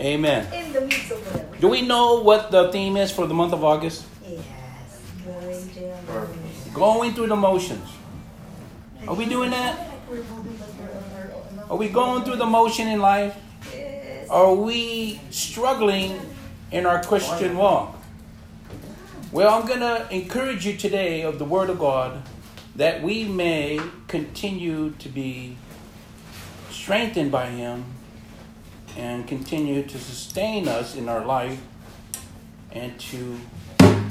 Amen. 0.00 0.52
In 0.52 0.72
the 0.72 0.80
midst 0.80 1.10
of 1.10 1.18
whatever. 1.26 1.56
Do 1.56 1.68
we 1.68 1.82
know 1.82 2.22
what 2.22 2.50
the 2.50 2.72
theme 2.72 2.96
is 2.96 3.10
for 3.10 3.26
the 3.26 3.34
month 3.34 3.52
of 3.52 3.62
August? 3.62 4.04
Yes. 4.26 4.42
Going 5.24 5.68
down. 5.68 6.28
Going 6.72 7.14
through 7.14 7.28
the 7.28 7.36
motions. 7.36 7.88
Are 9.06 9.14
we 9.14 9.26
doing 9.26 9.50
that? 9.50 9.90
Are 11.68 11.76
we 11.76 11.88
going 11.88 12.24
through 12.24 12.36
the 12.36 12.46
motion 12.46 12.88
in 12.88 13.00
life? 13.00 13.36
Yes. 13.72 14.28
Are 14.28 14.54
we 14.54 15.20
struggling 15.30 16.20
in 16.70 16.86
our 16.86 17.02
Christian 17.02 17.56
walk? 17.56 17.96
Well, 19.30 19.54
I'm 19.54 19.66
going 19.66 19.80
to 19.80 20.06
encourage 20.10 20.66
you 20.66 20.76
today 20.76 21.22
of 21.22 21.38
the 21.38 21.44
Word 21.44 21.70
of 21.70 21.78
God 21.78 22.22
that 22.76 23.02
we 23.02 23.24
may 23.24 23.80
continue 24.08 24.90
to 24.98 25.08
be 25.08 25.56
strengthened 26.82 27.30
by 27.30 27.46
Him 27.46 27.84
and 28.96 29.24
continue 29.28 29.84
to 29.84 29.98
sustain 30.00 30.66
us 30.66 30.96
in 30.96 31.08
our 31.08 31.24
life 31.24 31.60
and 32.72 32.98
to 32.98 33.38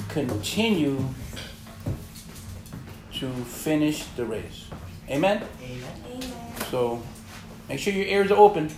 continue 0.07 1.03
to 3.11 3.29
finish 3.43 4.05
the 4.15 4.23
race. 4.23 4.67
Amen? 5.09 5.43
Amen. 5.61 6.33
So 6.69 7.03
make 7.67 7.77
sure 7.77 7.91
your 7.91 8.05
ears 8.05 8.31
are 8.31 8.37
open. 8.37 8.71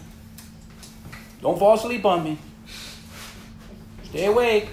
Don't 1.41 1.59
fall 1.59 1.75
asleep 1.75 2.03
on 2.03 2.23
me. 2.23 2.39
Stay 4.05 4.25
awake. 4.25 4.69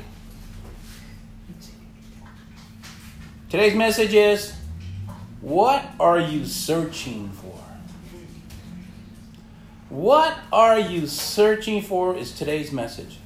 Today's 3.50 3.74
message 3.74 4.14
is 4.14 4.54
What 5.42 5.84
are 6.00 6.18
you 6.18 6.46
searching 6.46 7.28
for? 7.28 7.69
What 9.90 10.38
are 10.52 10.78
you 10.78 11.08
searching 11.08 11.82
for 11.82 12.16
is 12.16 12.30
today's 12.30 12.70
message. 12.70 13.18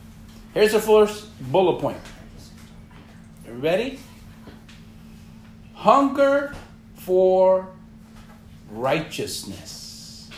Here's 0.54 0.72
the 0.72 0.80
first 0.80 1.26
bullet 1.52 1.78
point. 1.78 1.98
Ready? 3.46 4.00
Hunger 5.74 6.54
for 6.96 7.68
righteousness. 8.70 10.30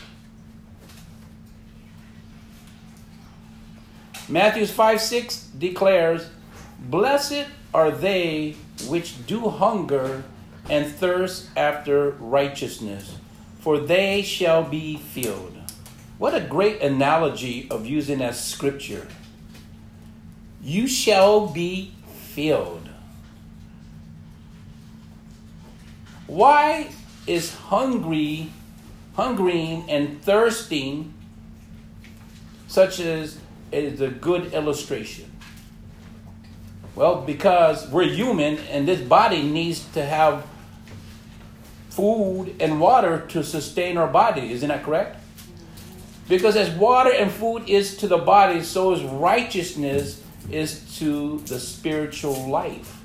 Matthew 4.27 4.65
5 4.65 4.99
6 4.99 5.37
declares, 5.57 6.29
Blessed 6.77 7.45
are 7.73 7.89
they 7.89 8.57
which 8.89 9.25
do 9.25 9.47
hunger 9.47 10.25
and 10.69 10.85
thirst 10.85 11.47
after 11.55 12.11
righteousness, 12.19 13.15
for 13.59 13.79
they 13.79 14.21
shall 14.21 14.63
be 14.63 14.97
filled. 14.97 15.56
What 16.17 16.33
a 16.33 16.41
great 16.41 16.81
analogy 16.81 17.67
of 17.69 17.85
using 17.85 18.21
as 18.21 18.43
scripture. 18.43 19.07
You 20.63 20.87
shall 20.87 21.47
be 21.47 21.93
filled. 22.33 22.89
Why 26.25 26.89
is 27.27 27.53
hungry, 27.53 28.51
hungering 29.15 29.89
and 29.89 30.21
thirsting 30.21 31.13
such 32.67 32.99
as 32.99 33.37
is 33.71 34.01
a 34.01 34.09
good 34.09 34.53
illustration? 34.53 35.31
Well, 36.95 37.21
because 37.21 37.87
we're 37.89 38.09
human 38.09 38.57
and 38.71 38.87
this 38.87 39.01
body 39.01 39.43
needs 39.43 39.85
to 39.93 40.03
have 40.03 40.47
food 41.91 42.55
and 42.59 42.81
water 42.81 43.25
to 43.29 43.43
sustain 43.43 43.97
our 43.97 44.07
body. 44.07 44.51
Isn't 44.51 44.69
that 44.69 44.83
correct? 44.83 45.17
Because 46.27 46.55
as 46.55 46.69
water 46.71 47.11
and 47.11 47.31
food 47.31 47.69
is 47.69 47.97
to 47.97 48.07
the 48.07 48.17
body, 48.17 48.61
so 48.61 48.93
is 48.93 49.03
righteousness 49.03 50.21
is 50.51 50.97
to 50.99 51.39
the 51.39 51.59
spiritual 51.59 52.49
life. 52.49 53.01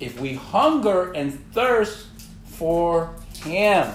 If 0.00 0.20
we 0.20 0.34
hunger 0.34 1.12
and 1.12 1.32
thirst 1.52 2.06
for 2.44 3.14
Him, 3.42 3.92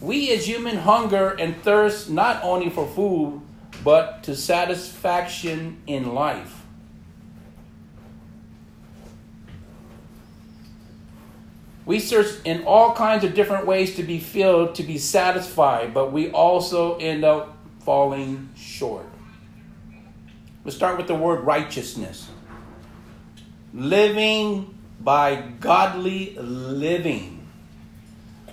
we 0.00 0.32
as 0.32 0.46
human 0.46 0.76
hunger 0.76 1.30
and 1.30 1.56
thirst 1.62 2.10
not 2.10 2.42
only 2.42 2.70
for 2.70 2.86
food, 2.86 3.40
but 3.84 4.22
to 4.24 4.34
satisfaction 4.34 5.78
in 5.86 6.14
life. 6.14 6.59
We 11.90 11.98
search 11.98 12.28
in 12.44 12.62
all 12.66 12.94
kinds 12.94 13.24
of 13.24 13.34
different 13.34 13.66
ways 13.66 13.96
to 13.96 14.04
be 14.04 14.20
filled, 14.20 14.76
to 14.76 14.84
be 14.84 14.96
satisfied, 14.96 15.92
but 15.92 16.12
we 16.12 16.30
also 16.30 16.96
end 16.98 17.24
up 17.24 17.56
falling 17.80 18.50
short. 18.54 19.06
Let's 20.64 20.76
start 20.76 20.98
with 20.98 21.08
the 21.08 21.16
word 21.16 21.40
righteousness. 21.40 22.30
Living 23.74 24.78
by 25.00 25.42
godly 25.58 26.36
living. 26.36 27.44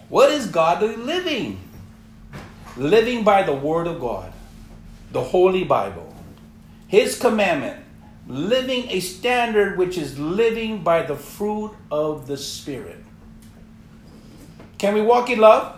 What 0.10 0.32
is 0.32 0.48
godly 0.48 0.96
living? 0.96 1.60
Living 2.76 3.24
by 3.24 3.44
the 3.44 3.54
Word 3.54 3.86
of 3.86 4.00
God, 4.00 4.34
the 5.12 5.22
Holy 5.22 5.64
Bible, 5.64 6.12
His 6.88 7.20
commandment, 7.20 7.86
living 8.28 8.90
a 8.90 9.00
standard 9.00 9.78
which 9.78 9.96
is 9.96 10.18
living 10.18 10.82
by 10.82 11.04
the 11.04 11.16
fruit 11.16 11.76
of 11.92 12.26
the 12.26 12.38
Spirit. 12.38 13.04
Can 14.78 14.94
we 14.94 15.02
walk 15.02 15.30
in 15.30 15.40
love? 15.40 15.76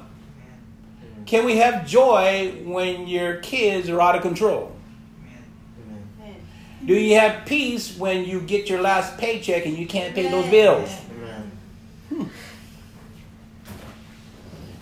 Can 1.25 1.45
we 1.45 1.57
have 1.57 1.85
joy 1.87 2.63
when 2.65 3.07
your 3.07 3.37
kids 3.37 3.89
are 3.89 4.01
out 4.01 4.15
of 4.15 4.21
control? 4.21 4.75
Do 6.85 6.95
you 6.95 7.19
have 7.19 7.45
peace 7.45 7.95
when 7.97 8.25
you 8.25 8.41
get 8.41 8.69
your 8.69 8.81
last 8.81 9.17
paycheck 9.17 9.65
and 9.65 9.77
you 9.77 9.85
can't 9.85 10.15
pay 10.15 10.29
those 10.29 10.49
bills? 10.49 10.89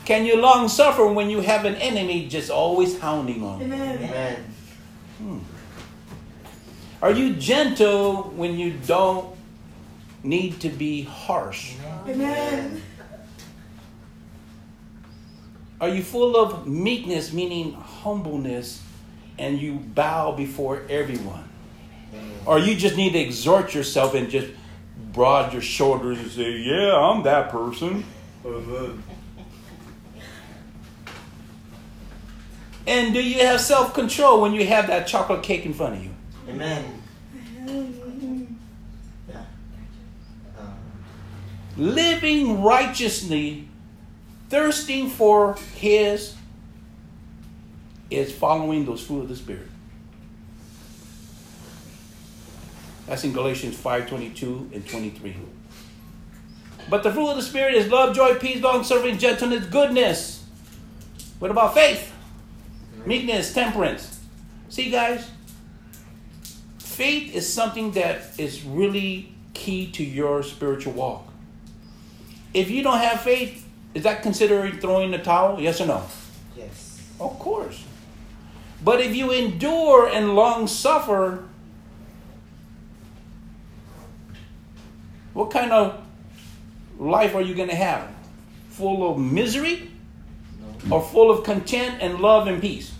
Can 0.05 0.25
you 0.25 0.39
long 0.39 0.69
suffer 0.69 1.05
when 1.05 1.29
you 1.29 1.41
have 1.41 1.65
an 1.65 1.75
enemy 1.75 2.29
just 2.29 2.49
always 2.49 2.97
hounding 2.97 3.43
on 3.43 3.59
you? 3.59 3.65
Amen. 3.65 4.53
Hmm. 5.17 5.39
Are 7.01 7.11
you 7.11 7.33
gentle 7.33 8.23
when 8.37 8.57
you 8.57 8.71
don't 8.85 9.35
need 10.23 10.61
to 10.61 10.69
be 10.69 11.03
harsh? 11.03 11.73
Amen. 12.07 12.81
Are 15.79 15.89
you 15.89 16.01
full 16.01 16.35
of 16.35 16.65
meekness, 16.67 17.31
meaning 17.31 17.73
humbleness, 17.73 18.81
and 19.37 19.59
you 19.59 19.73
bow 19.73 20.31
before 20.31 20.81
everyone? 20.89 21.47
Or 22.45 22.57
you 22.57 22.75
just 22.75 22.95
need 22.95 23.11
to 23.13 23.19
exhort 23.19 23.75
yourself 23.75 24.15
and 24.15 24.29
just 24.29 24.47
broad 25.13 25.53
your 25.53 25.61
shoulders 25.61 26.17
and 26.17 26.31
say, 26.31 26.51
Yeah, 26.57 26.95
I'm 26.95 27.23
that 27.23 27.49
person. 27.49 28.03
And 32.87 33.13
do 33.13 33.21
you 33.21 33.45
have 33.45 33.59
self 33.59 33.93
control 33.93 34.41
when 34.41 34.53
you 34.53 34.65
have 34.65 34.87
that 34.87 35.07
chocolate 35.07 35.43
cake 35.43 35.65
in 35.65 35.73
front 35.73 35.95
of 35.95 36.03
you? 36.03 36.11
Amen. 36.49 37.03
Um, 40.57 40.73
Living 41.75 42.63
righteously, 42.63 43.67
thirsting 44.49 45.09
for 45.09 45.55
His, 45.75 46.35
is 48.09 48.31
following 48.31 48.85
those 48.85 49.05
fruit 49.05 49.21
of 49.21 49.29
the 49.29 49.35
Spirit. 49.35 49.67
That's 53.05 53.23
in 53.23 53.33
Galatians 53.33 53.75
5 53.77 54.07
22 54.07 54.71
and 54.73 54.87
23. 54.87 55.35
But 56.89 57.03
the 57.03 57.11
fruit 57.11 57.29
of 57.29 57.37
the 57.37 57.43
Spirit 57.43 57.75
is 57.75 57.89
love, 57.89 58.15
joy, 58.15 58.35
peace, 58.35 58.61
long 58.61 58.83
serving, 58.83 59.17
gentleness, 59.17 59.65
goodness. 59.65 60.45
What 61.39 61.51
about 61.51 61.73
faith? 61.73 62.13
Meekness, 63.05 63.53
temperance. 63.53 64.19
See, 64.69 64.89
guys, 64.89 65.29
faith 66.79 67.33
is 67.33 67.51
something 67.51 67.91
that 67.91 68.39
is 68.39 68.63
really 68.63 69.33
key 69.53 69.91
to 69.91 70.03
your 70.03 70.43
spiritual 70.43 70.93
walk. 70.93 71.27
If 72.53 72.69
you 72.69 72.83
don't 72.83 72.99
have 72.99 73.21
faith, 73.21 73.66
is 73.97 74.03
that 74.03 74.21
considered 74.21 74.79
throwing 74.79 75.09
the 75.09 75.17
towel? 75.17 75.59
Yes 75.59 75.81
or 75.81 75.87
no? 75.87 76.03
yes. 76.55 77.01
Of 77.19 77.39
course. 77.39 77.83
But 78.83 79.01
if 79.01 79.15
you 79.15 79.31
endure 79.31 80.07
and 80.07 80.35
long 80.35 80.67
suffer, 80.67 81.43
what 85.33 85.49
kind 85.49 85.71
of 85.71 85.99
life 86.99 87.33
are 87.33 87.41
you 87.41 87.55
going 87.55 87.69
to 87.69 87.75
have? 87.75 88.07
Full 88.69 89.09
of 89.09 89.17
misery 89.17 89.89
No. 90.85 90.97
or 90.97 91.01
full 91.01 91.31
of 91.31 91.43
content 91.43 91.95
and 91.99 92.19
love 92.19 92.45
and 92.45 92.61
peace? 92.61 92.93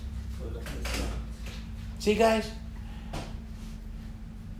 See, 1.99 2.15
guys? 2.15 2.49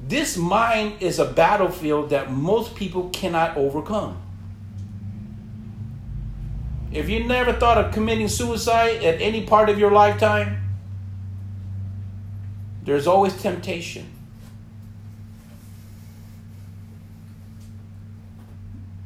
This 0.08 0.38
mind 0.38 1.02
is 1.02 1.18
a 1.18 1.26
battlefield 1.26 2.12
that 2.12 2.32
most 2.32 2.76
people 2.76 3.10
cannot 3.10 3.58
overcome. 3.58 4.22
If 6.98 7.10
you 7.10 7.24
never 7.26 7.54
thought 7.54 7.78
of 7.78 7.94
committing 7.94 8.28
suicide 8.28 9.04
at 9.04 9.22
any 9.22 9.46
part 9.46 9.70
of 9.70 9.78
your 9.78 9.92
lifetime, 9.92 10.58
there's 12.82 13.06
always 13.06 13.40
temptation. 13.40 14.12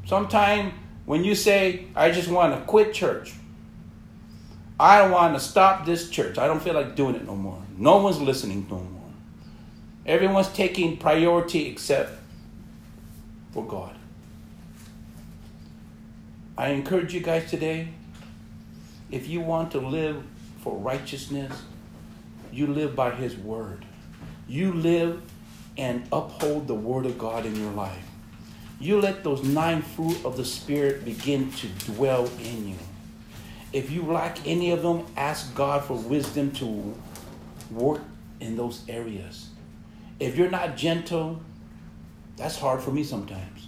Sometime 0.05 0.71
when 1.05 1.25
you 1.25 1.35
say, 1.35 1.87
I 1.93 2.11
just 2.11 2.29
want 2.29 2.55
to 2.55 2.61
quit 2.61 2.93
church, 2.93 3.33
I 4.79 5.05
want 5.09 5.33
to 5.33 5.41
stop 5.41 5.85
this 5.85 6.09
church. 6.09 6.37
I 6.37 6.47
don't 6.47 6.61
feel 6.61 6.75
like 6.75 6.95
doing 6.95 7.15
it 7.15 7.25
no 7.25 7.35
more. 7.35 7.61
No 7.77 7.97
one's 7.97 8.21
listening 8.21 8.67
no 8.69 8.77
more. 8.77 9.11
Everyone's 10.05 10.47
taking 10.53 10.95
priority 10.95 11.67
except 11.67 12.13
for 13.51 13.65
God. 13.65 13.97
I 16.61 16.67
encourage 16.67 17.11
you 17.11 17.21
guys 17.21 17.49
today 17.49 17.87
if 19.09 19.27
you 19.27 19.41
want 19.41 19.71
to 19.71 19.79
live 19.79 20.21
for 20.61 20.77
righteousness, 20.77 21.51
you 22.53 22.67
live 22.67 22.95
by 22.95 23.09
His 23.09 23.35
Word. 23.35 23.83
You 24.47 24.71
live 24.71 25.23
and 25.75 26.07
uphold 26.13 26.67
the 26.67 26.75
Word 26.75 27.07
of 27.07 27.17
God 27.17 27.47
in 27.47 27.55
your 27.55 27.71
life. 27.71 28.05
You 28.79 29.01
let 29.01 29.23
those 29.23 29.43
nine 29.43 29.81
fruit 29.81 30.23
of 30.23 30.37
the 30.37 30.45
Spirit 30.45 31.03
begin 31.03 31.51
to 31.53 31.67
dwell 31.93 32.29
in 32.43 32.67
you. 32.67 32.77
If 33.73 33.89
you 33.89 34.03
lack 34.03 34.47
any 34.47 34.69
of 34.69 34.83
them, 34.83 35.07
ask 35.17 35.55
God 35.55 35.83
for 35.83 35.95
wisdom 35.95 36.51
to 36.51 36.95
work 37.71 38.01
in 38.39 38.55
those 38.55 38.83
areas. 38.87 39.49
If 40.19 40.37
you're 40.37 40.51
not 40.51 40.77
gentle, 40.77 41.41
that's 42.37 42.59
hard 42.59 42.83
for 42.83 42.91
me 42.91 43.03
sometimes. 43.03 43.60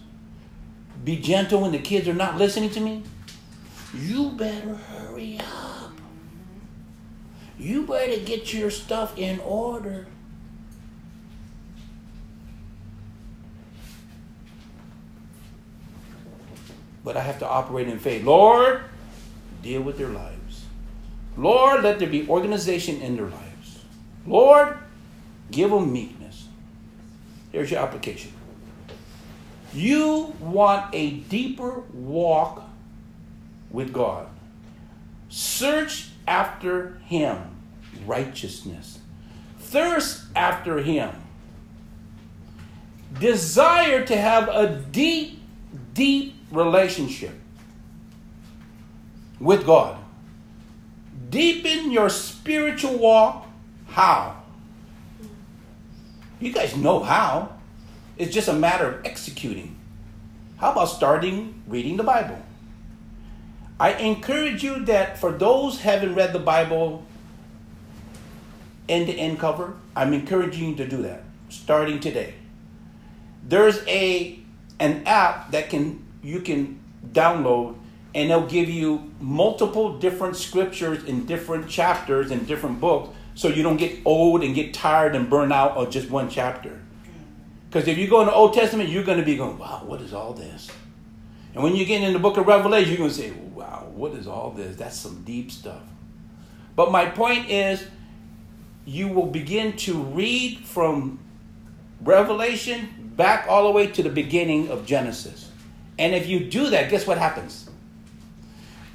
Be 1.04 1.18
gentle 1.18 1.62
when 1.62 1.72
the 1.72 1.80
kids 1.80 2.08
are 2.08 2.14
not 2.14 2.38
listening 2.38 2.70
to 2.72 2.80
me. 2.80 3.04
You 3.94 4.32
better 4.32 4.76
hurry 4.76 5.40
up. 5.40 5.92
You 7.60 7.86
better 7.86 8.20
get 8.20 8.54
your 8.54 8.72
stuff 8.72 9.18
in 9.18 9.40
order. 9.42 10.08
But 17.04 17.18
I 17.18 17.22
have 17.22 17.40
to 17.40 17.48
operate 17.48 17.88
in 17.88 18.00
faith. 18.00 18.24
Lord, 18.24 18.82
deal 19.62 19.82
with 19.82 19.98
their 19.98 20.08
lives. 20.08 20.66
Lord, 21.36 21.84
let 21.84 22.00
there 22.00 22.08
be 22.08 22.28
organization 22.30 23.02
in 23.02 23.18
their 23.18 23.28
lives. 23.28 23.84
Lord, 24.26 24.78
give 25.52 25.70
them 25.70 25.92
meekness. 25.92 26.48
Here's 27.52 27.72
your 27.72 27.82
application. 27.82 28.32
You 29.74 30.34
want 30.40 30.94
a 30.94 31.12
deeper 31.12 31.82
walk 31.94 32.64
with 33.72 33.92
God. 33.92 34.28
Search 35.30 36.10
after 36.28 37.00
Him, 37.06 37.38
righteousness. 38.06 39.00
Thirst 39.60 40.26
after 40.36 40.80
Him. 40.80 41.12
Desire 43.20 44.06
to 44.06 44.16
have 44.16 44.48
a 44.50 44.68
deep, 44.92 45.42
deep 45.94 46.36
relationship 46.52 47.34
with 49.40 49.66
God. 49.66 49.98
Deepen 51.30 51.92
your 51.92 52.10
spiritual 52.10 52.98
walk. 52.98 53.48
How? 53.88 54.44
You 56.40 56.54
guys 56.54 56.76
know 56.76 57.02
how. 57.02 57.58
It's 58.18 58.34
just 58.34 58.48
a 58.48 58.54
matter 58.54 58.88
of 58.88 59.06
executing. 59.06 59.76
How 60.58 60.72
about 60.72 60.86
starting 60.86 61.62
reading 61.68 61.98
the 61.98 62.04
Bible? 62.04 62.38
I 63.80 63.94
encourage 63.94 64.64
you 64.64 64.86
that 64.86 65.18
for 65.18 65.32
those 65.32 65.82
haven't 65.82 66.16
read 66.16 66.32
the 66.32 66.40
Bible 66.40 67.06
end 68.88 69.08
to 69.08 69.14
end 69.14 69.40
cover, 69.40 69.74
I'm 69.96 70.14
encouraging 70.14 70.70
you 70.70 70.76
to 70.76 70.88
do 70.88 71.02
that 71.04 71.24
starting 71.50 72.00
today. 72.00 72.36
There's 73.44 73.86
a 73.88 74.40
an 74.80 75.04
app 75.06 75.52
that 75.52 75.70
can 75.70 76.04
you 76.22 76.40
can 76.40 76.80
download 77.12 77.76
and 78.16 78.32
it'll 78.32 78.48
give 78.48 78.70
you 78.70 79.12
multiple 79.20 79.98
different 79.98 80.36
scriptures 80.36 81.04
in 81.04 81.26
different 81.26 81.68
chapters 81.68 82.32
in 82.32 82.46
different 82.46 82.80
books 82.80 83.16
so 83.36 83.48
you 83.48 83.64
don't 83.64 83.78
get 83.78 84.00
old 84.06 84.44
and 84.44 84.54
get 84.54 84.74
tired 84.74 85.16
and 85.16 85.30
burn 85.30 85.52
out 85.52 85.72
of 85.72 85.90
just 85.90 86.10
one 86.10 86.30
chapter. 86.30 86.80
Because 87.74 87.88
if 87.88 87.98
you 87.98 88.08
go 88.08 88.22
in 88.22 88.28
the 88.28 88.34
Old 88.34 88.54
Testament, 88.54 88.90
you're 88.90 89.04
going 89.04 89.18
to 89.18 89.26
be 89.26 89.36
going, 89.36 89.58
wow, 89.58 89.82
what 89.84 90.00
is 90.00 90.14
all 90.14 90.34
this? 90.34 90.70
And 91.56 91.64
when 91.64 91.76
you 91.76 91.86
get 91.86 92.04
in 92.04 92.14
the 92.14 92.20
book 92.20 92.38
of 92.38 92.46
Revelation, 92.46 92.90
you're 92.90 93.00
going 93.00 93.10
to 93.10 93.16
say, 93.16 93.32
wow, 93.32 93.88
what 93.96 94.12
is 94.12 94.28
all 94.28 94.52
this? 94.52 94.76
That's 94.76 94.96
some 94.96 95.24
deep 95.24 95.50
stuff. 95.52 95.82
But 96.76 96.92
my 96.92 97.08
point 97.08 97.50
is, 97.50 97.84
you 98.86 99.08
will 99.08 99.26
begin 99.26 99.76
to 99.78 99.96
read 100.04 100.60
from 100.60 101.18
Revelation 102.00 103.12
back 103.16 103.48
all 103.50 103.64
the 103.64 103.72
way 103.72 103.88
to 103.88 104.04
the 104.04 104.10
beginning 104.10 104.70
of 104.70 104.86
Genesis. 104.86 105.50
And 105.98 106.14
if 106.14 106.28
you 106.28 106.42
do 106.42 106.70
that, 106.70 106.92
guess 106.92 107.08
what 107.08 107.18
happens? 107.18 107.72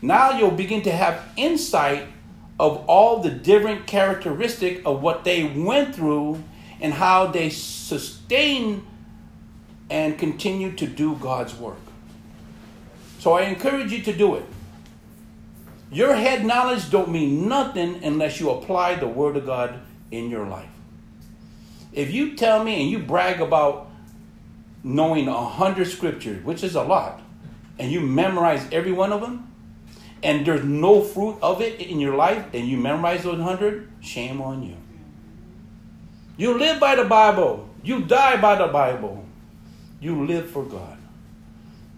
Now 0.00 0.38
you'll 0.38 0.52
begin 0.52 0.82
to 0.82 0.92
have 0.92 1.20
insight 1.36 2.06
of 2.60 2.84
all 2.86 3.22
the 3.25 3.30
different 3.30 3.88
characteristic 3.88 4.82
of 4.86 5.02
what 5.02 5.25
they 5.25 5.42
went 5.42 5.96
through 5.96 6.44
and 6.80 6.94
how 6.94 7.26
they 7.26 7.50
sustain 7.50 8.86
and 9.90 10.19
continue 10.19 10.72
to 10.72 10.86
do 10.86 11.16
God's 11.16 11.54
work. 11.54 11.78
So 13.19 13.32
I 13.32 13.42
encourage 13.42 13.92
you 13.92 14.02
to 14.02 14.12
do 14.12 14.36
it. 14.36 14.44
Your 15.90 16.14
head 16.14 16.44
knowledge 16.44 16.90
don't 16.90 17.10
mean 17.10 17.48
nothing 17.48 18.04
unless 18.04 18.38
you 18.38 18.50
apply 18.50 18.96
the 18.96 19.08
word 19.08 19.36
of 19.36 19.46
God 19.46 19.80
in 20.10 20.28
your 20.30 20.46
life. 20.46 20.69
If 21.92 22.12
you 22.12 22.36
tell 22.36 22.62
me 22.62 22.82
and 22.82 22.90
you 22.90 22.98
brag 22.98 23.40
about 23.40 23.90
knowing 24.84 25.28
a 25.28 25.44
hundred 25.44 25.86
scriptures, 25.86 26.44
which 26.44 26.62
is 26.62 26.75
a 26.75 26.82
lot, 26.82 27.20
and 27.78 27.90
you 27.90 28.00
memorize 28.00 28.66
every 28.70 28.92
one 28.92 29.12
of 29.12 29.20
them, 29.20 29.50
and 30.22 30.44
there's 30.44 30.64
no 30.64 31.02
fruit 31.02 31.38
of 31.40 31.60
it 31.60 31.80
in 31.80 31.98
your 31.98 32.14
life, 32.16 32.44
and 32.52 32.69
you 32.69 32.76
memorize 32.76 33.22
those 33.22 33.40
hundred, 33.40 33.90
shame 34.00 34.40
on 34.40 34.62
you. 34.62 34.76
You 36.38 36.56
live 36.56 36.79
by 36.79 36.94
the 36.94 37.05
Bible. 37.05 37.69
You 37.82 38.02
die 38.02 38.40
by 38.40 38.55
the 38.55 38.69
Bible. 38.69 39.25
You 40.00 40.25
live 40.25 40.49
for 40.49 40.64
God. 40.64 40.96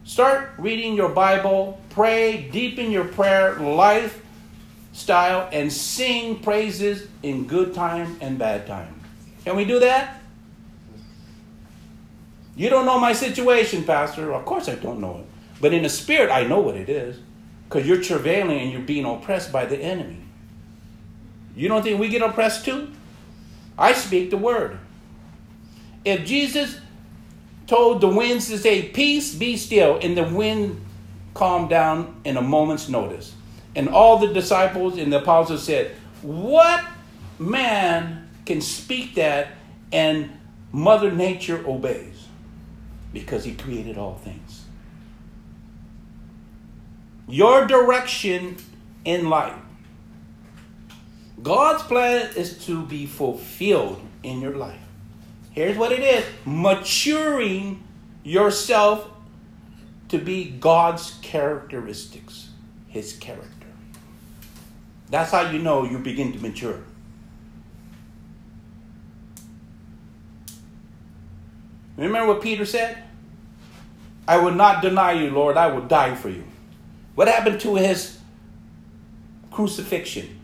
Start 0.04 0.52
reading 0.56 0.94
your 0.94 1.10
Bible, 1.10 1.78
pray, 1.90 2.48
deepen 2.50 2.90
your 2.90 3.04
prayer 3.04 3.54
life 3.56 4.24
style, 4.92 5.48
and 5.52 5.72
sing 5.72 6.40
praises 6.40 7.06
in 7.22 7.46
good 7.46 7.74
time 7.74 8.16
and 8.20 8.38
bad 8.38 8.66
time. 8.66 9.00
Can 9.44 9.56
we 9.56 9.64
do 9.66 9.78
that? 9.78 10.20
You 12.56 12.70
don't 12.70 12.86
know 12.86 12.98
my 12.98 13.12
situation, 13.12 13.84
Pastor. 13.84 14.32
Of 14.32 14.44
course 14.46 14.68
I 14.68 14.74
don't 14.74 15.00
know 15.00 15.18
it. 15.18 15.26
But 15.60 15.74
in 15.74 15.82
the 15.82 15.88
spirit, 15.88 16.30
I 16.30 16.44
know 16.44 16.60
what 16.60 16.76
it 16.76 16.88
is. 16.88 17.20
Because 17.68 17.86
you're 17.86 18.02
travailing 18.02 18.58
and 18.58 18.72
you're 18.72 18.80
being 18.80 19.04
oppressed 19.04 19.52
by 19.52 19.66
the 19.66 19.76
enemy. 19.76 20.18
You 21.54 21.68
don't 21.68 21.82
think 21.82 22.00
we 22.00 22.08
get 22.08 22.22
oppressed 22.22 22.64
too? 22.64 22.90
I 23.80 23.94
speak 23.94 24.28
the 24.28 24.36
word. 24.36 24.78
If 26.04 26.26
Jesus 26.26 26.78
told 27.66 28.02
the 28.02 28.08
winds 28.08 28.48
to 28.48 28.58
say, 28.58 28.82
Peace, 28.82 29.34
be 29.34 29.56
still, 29.56 29.98
and 30.00 30.16
the 30.16 30.24
wind 30.24 30.84
calmed 31.32 31.70
down 31.70 32.20
in 32.24 32.36
a 32.36 32.42
moment's 32.42 32.90
notice, 32.90 33.34
and 33.74 33.88
all 33.88 34.18
the 34.18 34.32
disciples 34.32 34.98
and 34.98 35.10
the 35.10 35.22
apostles 35.22 35.64
said, 35.64 35.92
What 36.20 36.84
man 37.38 38.28
can 38.44 38.60
speak 38.60 39.14
that 39.14 39.48
and 39.90 40.30
Mother 40.72 41.10
Nature 41.10 41.64
obeys? 41.66 42.26
Because 43.14 43.44
he 43.44 43.54
created 43.54 43.96
all 43.96 44.16
things. 44.16 44.64
Your 47.26 47.66
direction 47.66 48.56
in 49.04 49.30
life 49.30 49.54
God's 51.42 51.82
plan 51.84 52.30
is 52.36 52.64
to 52.66 52.84
be 52.84 53.06
fulfilled 53.06 54.00
in 54.22 54.40
your 54.40 54.56
life. 54.56 54.80
Here's 55.52 55.76
what 55.76 55.92
it 55.92 56.00
is 56.00 56.24
maturing 56.44 57.82
yourself 58.22 59.08
to 60.08 60.18
be 60.18 60.50
God's 60.50 61.18
characteristics, 61.22 62.50
His 62.88 63.14
character. 63.14 63.66
That's 65.08 65.30
how 65.32 65.50
you 65.50 65.58
know 65.58 65.84
you 65.84 65.98
begin 65.98 66.32
to 66.32 66.38
mature. 66.38 66.80
Remember 71.96 72.32
what 72.32 72.42
Peter 72.42 72.64
said? 72.64 73.02
I 74.26 74.38
will 74.38 74.52
not 74.52 74.80
deny 74.80 75.12
you, 75.12 75.30
Lord. 75.30 75.56
I 75.56 75.66
will 75.66 75.82
die 75.82 76.14
for 76.14 76.28
you. 76.28 76.44
What 77.14 77.28
happened 77.28 77.60
to 77.60 77.74
his 77.74 78.18
crucifixion? 79.50 80.39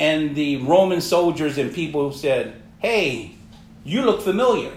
And 0.00 0.34
the 0.34 0.56
Roman 0.56 1.02
soldiers 1.02 1.58
and 1.58 1.74
people 1.74 2.10
said, 2.10 2.54
Hey, 2.78 3.34
you 3.84 4.00
look 4.00 4.22
familiar. 4.22 4.72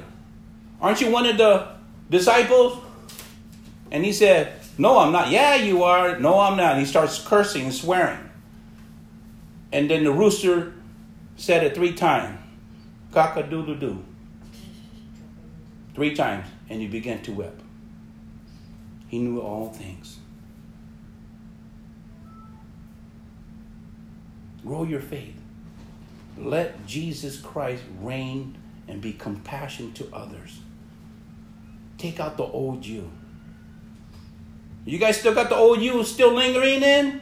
Aren't 0.82 1.00
you 1.00 1.10
one 1.10 1.26
of 1.26 1.38
the 1.38 1.70
disciples? 2.10 2.84
And 3.90 4.04
he 4.04 4.12
said, 4.12 4.52
No, 4.78 5.00
I'm 5.00 5.14
not. 5.14 5.32
Yeah, 5.32 5.56
you 5.56 5.84
are. 5.84 6.20
No, 6.20 6.42
I'm 6.42 6.58
not. 6.58 6.74
And 6.74 6.82
he 6.82 6.86
starts 6.86 7.26
cursing 7.26 7.64
and 7.64 7.74
swearing. 7.74 8.20
And 9.72 9.90
then 9.90 10.04
the 10.04 10.12
rooster 10.12 10.74
said 11.38 11.64
it 11.64 11.74
three 11.74 11.94
times. 11.94 12.38
Cock 13.14 13.38
a 13.38 13.44
doodle 13.44 13.76
doo. 13.76 14.04
Three 15.96 16.14
times. 16.14 16.48
And 16.70 16.82
he 16.82 16.88
began 16.88 17.22
to 17.22 17.32
weep. 17.32 17.62
He 19.08 19.20
knew 19.20 19.40
all 19.40 19.70
things. 19.70 20.20
Grow 24.66 24.84
your 24.84 25.02
faith. 25.02 25.36
Let 26.38 26.86
Jesus 26.88 27.40
Christ 27.40 27.84
reign 28.02 28.58
and 28.88 29.02
be 29.02 29.14
compassionate 29.14 29.96
to 29.96 30.08
others. 30.14 30.60
Take 31.98 32.20
out 32.20 32.38
the 32.38 32.44
old 32.44 32.86
you. 32.86 33.10
You 34.86 34.98
guys 34.98 35.18
still 35.18 35.34
got 35.34 35.50
the 35.50 35.56
old 35.56 35.82
you 35.82 36.04
still 36.04 36.34
lingering 36.34 36.84
in? 36.84 37.22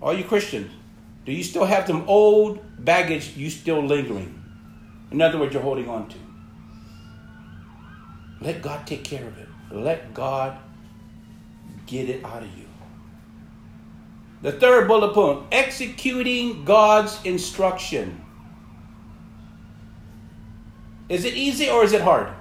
Are 0.00 0.14
you 0.14 0.24
Christians, 0.24 0.70
do 1.26 1.32
you 1.32 1.42
still 1.42 1.64
have 1.64 1.86
them 1.86 2.04
old 2.06 2.60
baggage 2.84 3.36
you 3.36 3.50
still 3.50 3.82
lingering? 3.84 4.42
In 5.10 5.20
other 5.20 5.38
words, 5.38 5.52
you're 5.52 5.62
holding 5.62 5.88
on 5.88 6.08
to. 6.08 6.16
Let 8.40 8.62
God 8.62 8.86
take 8.86 9.02
care 9.04 9.26
of 9.26 9.36
it. 9.38 9.48
Let 9.70 10.14
God 10.14 10.56
get 11.86 12.08
it 12.08 12.24
out 12.24 12.42
of 12.42 12.56
you. 12.56 12.67
The 14.42 14.52
third 14.52 14.86
bullet 14.86 15.14
point 15.14 15.46
executing 15.50 16.64
God's 16.64 17.18
instruction. 17.24 18.24
Is 21.08 21.24
it 21.24 21.34
easy 21.34 21.68
or 21.68 21.84
is 21.84 21.92
it 21.92 22.02
hard? 22.02 22.32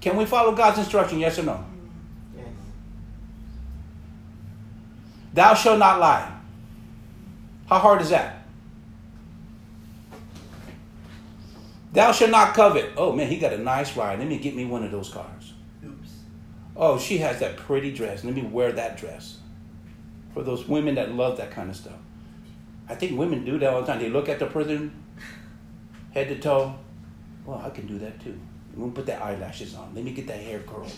Can 0.00 0.16
we 0.16 0.24
follow 0.24 0.54
God's 0.54 0.78
instruction? 0.78 1.18
Yes 1.18 1.38
or 1.38 1.42
no? 1.42 1.64
Yes. 2.34 2.46
Thou 5.34 5.54
shalt 5.54 5.78
not 5.78 6.00
lie. 6.00 6.32
How 7.68 7.78
hard 7.78 8.00
is 8.00 8.10
that? 8.10 8.42
Thou 11.92 12.12
shalt 12.12 12.30
not 12.30 12.54
covet. 12.54 12.92
Oh 12.96 13.12
man, 13.12 13.28
he 13.28 13.36
got 13.36 13.52
a 13.52 13.58
nice 13.58 13.96
ride. 13.96 14.18
Let 14.18 14.28
me 14.28 14.38
get 14.38 14.54
me 14.54 14.64
one 14.64 14.84
of 14.84 14.90
those 14.90 15.10
cars. 15.10 15.39
Oh, 16.76 16.98
she 16.98 17.18
has 17.18 17.40
that 17.40 17.56
pretty 17.56 17.92
dress. 17.92 18.24
Let 18.24 18.34
me 18.34 18.42
wear 18.42 18.72
that 18.72 18.96
dress. 18.96 19.38
For 20.32 20.42
those 20.42 20.66
women 20.68 20.94
that 20.94 21.12
love 21.12 21.36
that 21.38 21.50
kind 21.50 21.70
of 21.70 21.76
stuff. 21.76 21.98
I 22.88 22.94
think 22.94 23.18
women 23.18 23.44
do 23.44 23.58
that 23.58 23.72
all 23.72 23.80
the 23.82 23.86
time. 23.86 24.00
They 24.00 24.08
look 24.08 24.28
at 24.28 24.38
the 24.38 24.46
person, 24.46 24.92
head 26.12 26.28
to 26.28 26.38
toe. 26.38 26.76
Well, 27.44 27.62
I 27.64 27.70
can 27.70 27.86
do 27.86 27.98
that 27.98 28.20
too. 28.20 28.38
Let 28.76 28.86
me 28.86 28.92
put 28.92 29.06
the 29.06 29.14
eyelashes 29.14 29.74
on. 29.74 29.94
Let 29.94 30.04
me 30.04 30.12
get 30.12 30.26
that 30.28 30.38
hair 30.38 30.60
curled. 30.60 30.92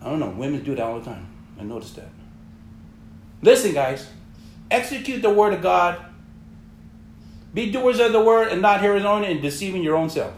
I 0.00 0.10
don't 0.10 0.20
know. 0.20 0.30
Women 0.30 0.62
do 0.62 0.74
that 0.74 0.82
all 0.82 0.98
the 1.00 1.04
time. 1.04 1.26
I 1.58 1.64
noticed 1.64 1.96
that. 1.96 2.08
Listen, 3.42 3.74
guys. 3.74 4.08
Execute 4.70 5.22
the 5.22 5.30
word 5.30 5.54
of 5.54 5.62
God. 5.62 5.98
Be 7.54 7.70
doers 7.70 8.00
of 8.00 8.12
the 8.12 8.20
word 8.20 8.48
and 8.48 8.60
not 8.60 8.80
hearers 8.80 9.04
only 9.04 9.30
and 9.30 9.40
deceiving 9.40 9.82
your 9.82 9.96
own 9.96 10.10
self. 10.10 10.34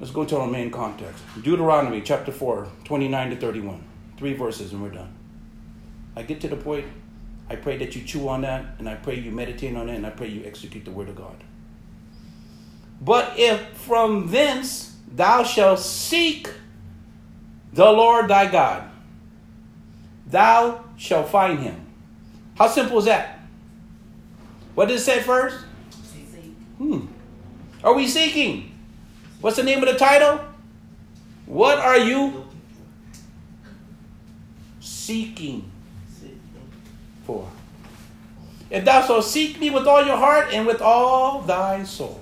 Let's 0.00 0.12
go 0.12 0.24
to 0.24 0.38
our 0.38 0.46
main 0.46 0.70
context. 0.70 1.22
Deuteronomy 1.42 2.00
chapter 2.02 2.30
4, 2.30 2.68
29 2.84 3.30
to 3.30 3.36
31. 3.36 3.82
Three 4.16 4.34
verses 4.34 4.72
and 4.72 4.82
we're 4.82 4.90
done. 4.90 5.12
I 6.14 6.22
get 6.22 6.40
to 6.42 6.48
the 6.48 6.56
point. 6.56 6.86
I 7.50 7.56
pray 7.56 7.78
that 7.78 7.96
you 7.96 8.02
chew 8.04 8.28
on 8.28 8.42
that 8.42 8.76
and 8.78 8.88
I 8.88 8.94
pray 8.94 9.16
you 9.16 9.32
meditate 9.32 9.74
on 9.76 9.88
it 9.88 9.96
and 9.96 10.06
I 10.06 10.10
pray 10.10 10.28
you 10.28 10.44
execute 10.44 10.84
the 10.84 10.90
word 10.92 11.08
of 11.08 11.16
God. 11.16 11.42
But 13.00 13.38
if 13.38 13.60
from 13.78 14.30
thence 14.30 14.96
thou 15.12 15.42
shalt 15.42 15.80
seek 15.80 16.48
the 17.72 17.90
Lord 17.90 18.28
thy 18.28 18.50
God, 18.50 18.90
thou 20.26 20.84
shalt 20.96 21.28
find 21.28 21.58
him. 21.58 21.86
How 22.56 22.68
simple 22.68 22.98
is 22.98 23.06
that? 23.06 23.40
What 24.74 24.88
does 24.88 25.00
it 25.00 25.04
say 25.04 25.20
first? 25.20 25.64
Hmm. 26.76 27.06
Are 27.82 27.94
we 27.94 28.06
seeking? 28.06 28.67
What's 29.40 29.56
the 29.56 29.62
name 29.62 29.82
of 29.82 29.88
the 29.88 29.96
title? 29.96 30.40
What 31.46 31.78
are 31.78 31.98
you 31.98 32.44
seeking 34.80 35.70
for? 37.24 37.48
If 38.70 38.84
thou 38.84 39.06
shalt 39.06 39.24
seek 39.24 39.58
me 39.60 39.70
with 39.70 39.86
all 39.86 40.04
your 40.04 40.16
heart 40.16 40.52
and 40.52 40.66
with 40.66 40.82
all 40.82 41.42
thy 41.42 41.84
soul. 41.84 42.20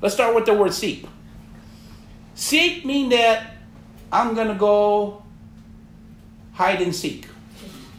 Let's 0.00 0.14
start 0.14 0.34
with 0.34 0.46
the 0.46 0.54
word 0.54 0.72
seek. 0.72 1.04
Seek 2.34 2.84
mean 2.84 3.08
that 3.10 3.56
I'm 4.12 4.34
gonna 4.34 4.54
go 4.54 5.22
hide 6.52 6.80
and 6.80 6.94
seek. 6.94 7.26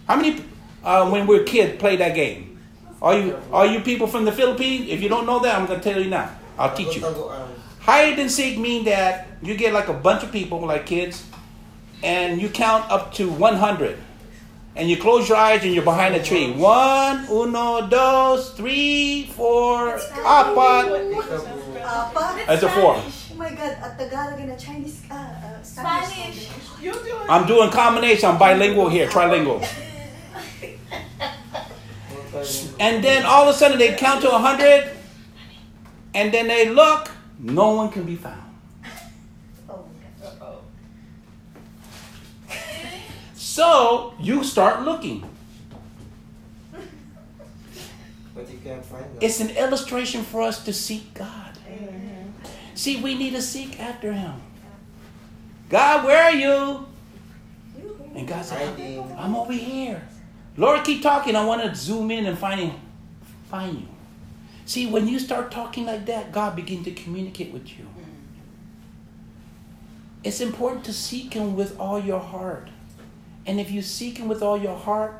How 0.07 0.15
many 0.15 0.43
uh, 0.83 1.09
when 1.09 1.27
we 1.27 1.39
we're 1.39 1.43
kids 1.43 1.79
play 1.79 1.95
that 1.97 2.15
game? 2.15 2.59
Are 3.01 3.17
you 3.17 3.37
are 3.51 3.65
you 3.65 3.81
people 3.81 4.07
from 4.07 4.25
the 4.25 4.31
Philippines? 4.31 4.89
If 4.89 5.01
you 5.01 5.09
don't 5.09 5.25
know 5.25 5.39
that, 5.39 5.55
I'm 5.55 5.65
gonna 5.67 5.81
tell 5.81 6.01
you 6.01 6.09
now. 6.09 6.31
I'll 6.57 6.75
teach 6.75 6.95
you. 6.95 7.01
Tago-tagoan. 7.81 7.85
Hide 7.85 8.19
and 8.19 8.31
seek 8.31 8.57
mean 8.57 8.85
that 8.85 9.27
you 9.41 9.55
get 9.55 9.73
like 9.73 9.87
a 9.87 9.93
bunch 9.93 10.23
of 10.23 10.31
people, 10.31 10.59
like 10.59 10.85
kids, 10.85 11.25
and 12.03 12.41
you 12.41 12.49
count 12.49 12.89
up 12.91 13.13
to 13.15 13.29
100. 13.29 13.97
And 14.73 14.89
you 14.89 14.95
close 14.95 15.27
your 15.27 15.37
eyes 15.37 15.65
and 15.65 15.73
you're 15.73 15.83
behind 15.83 16.15
a 16.15 16.23
tree. 16.23 16.49
One, 16.49 17.27
uno, 17.29 17.87
dos, 17.89 18.53
three, 18.53 19.25
four, 19.35 19.97
apat. 19.97 21.11
Peekaboo. 21.11 21.81
Apat? 21.81 22.47
That's 22.47 22.63
a 22.63 22.69
four. 22.69 22.95
Oh 22.95 23.35
my 23.35 23.49
God, 23.49 23.59
at 23.59 23.99
Tagalog 23.99 24.39
and 24.39 24.51
a 24.51 24.57
Chinese, 24.57 25.03
uh, 25.11 25.15
uh, 25.15 25.61
Spanish. 25.61 26.47
Spanish. 26.47 27.27
I'm 27.27 27.45
doing 27.47 27.69
combination. 27.69 28.29
I'm 28.29 28.37
bilingual 28.37 28.87
here, 28.87 29.07
trilingual. 29.09 29.59
And 32.79 33.03
then 33.03 33.25
all 33.25 33.47
of 33.47 33.53
a 33.53 33.57
sudden 33.57 33.77
they 33.77 33.93
count 33.95 34.21
to 34.21 34.29
100, 34.29 34.89
and 36.15 36.33
then 36.33 36.47
they 36.47 36.69
look, 36.69 37.10
no 37.41 37.73
one 37.73 37.89
can 37.89 38.03
be 38.03 38.15
found. 38.15 38.55
Oh 39.69 39.85
So 43.35 44.13
you 44.19 44.43
start 44.43 44.83
looking. 44.83 45.27
But 48.33 48.49
you 48.49 48.59
can't 48.63 48.85
find 48.85 49.03
them. 49.03 49.17
It's 49.19 49.41
an 49.41 49.49
illustration 49.49 50.23
for 50.23 50.41
us 50.41 50.63
to 50.65 50.71
seek 50.71 51.13
God. 51.13 51.57
See, 52.75 53.01
we 53.01 53.15
need 53.15 53.31
to 53.31 53.41
seek 53.41 53.79
after 53.79 54.13
Him. 54.13 54.33
God, 55.69 56.05
where 56.05 56.23
are 56.23 56.31
you? 56.31 56.85
And 58.15 58.27
God 58.27 58.45
said. 58.45 58.77
I'm 59.17 59.35
over 59.35 59.53
here. 59.53 60.01
Lord, 60.57 60.83
keep 60.83 61.01
talking. 61.01 61.35
I 61.35 61.45
want 61.45 61.63
to 61.63 61.75
zoom 61.75 62.11
in 62.11 62.25
and 62.25 62.37
find 62.37 62.59
him, 62.59 62.75
find 63.49 63.79
you. 63.79 63.87
See, 64.71 64.87
when 64.87 65.05
you 65.05 65.19
start 65.19 65.51
talking 65.51 65.85
like 65.85 66.05
that, 66.05 66.31
God 66.31 66.55
begins 66.55 66.85
to 66.85 66.91
communicate 66.91 67.51
with 67.51 67.77
you. 67.77 67.83
Mm. 67.83 68.05
It's 70.23 70.39
important 70.39 70.85
to 70.85 70.93
seek 70.93 71.33
Him 71.33 71.57
with 71.57 71.77
all 71.77 71.99
your 71.99 72.21
heart. 72.21 72.69
And 73.45 73.59
if 73.59 73.69
you 73.69 73.81
seek 73.81 74.17
Him 74.17 74.29
with 74.29 74.41
all 74.41 74.57
your 74.57 74.77
heart, 74.77 75.15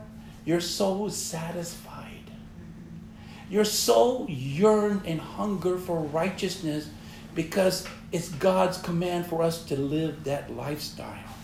your 0.46 0.62
soul 0.62 1.08
is 1.08 1.18
satisfied. 1.18 2.28
Mm-hmm. 2.28 3.54
Your 3.54 3.66
soul 3.66 4.26
yearn 4.30 5.02
and 5.06 5.20
hunger 5.20 5.78
for 5.78 6.00
righteousness 6.00 6.88
because 7.36 7.86
it's 8.14 8.30
God's 8.30 8.78
command 8.78 9.26
for 9.26 9.44
us 9.44 9.66
to 9.66 9.76
live 9.76 10.24
that 10.24 10.56
lifestyle. 10.56 11.36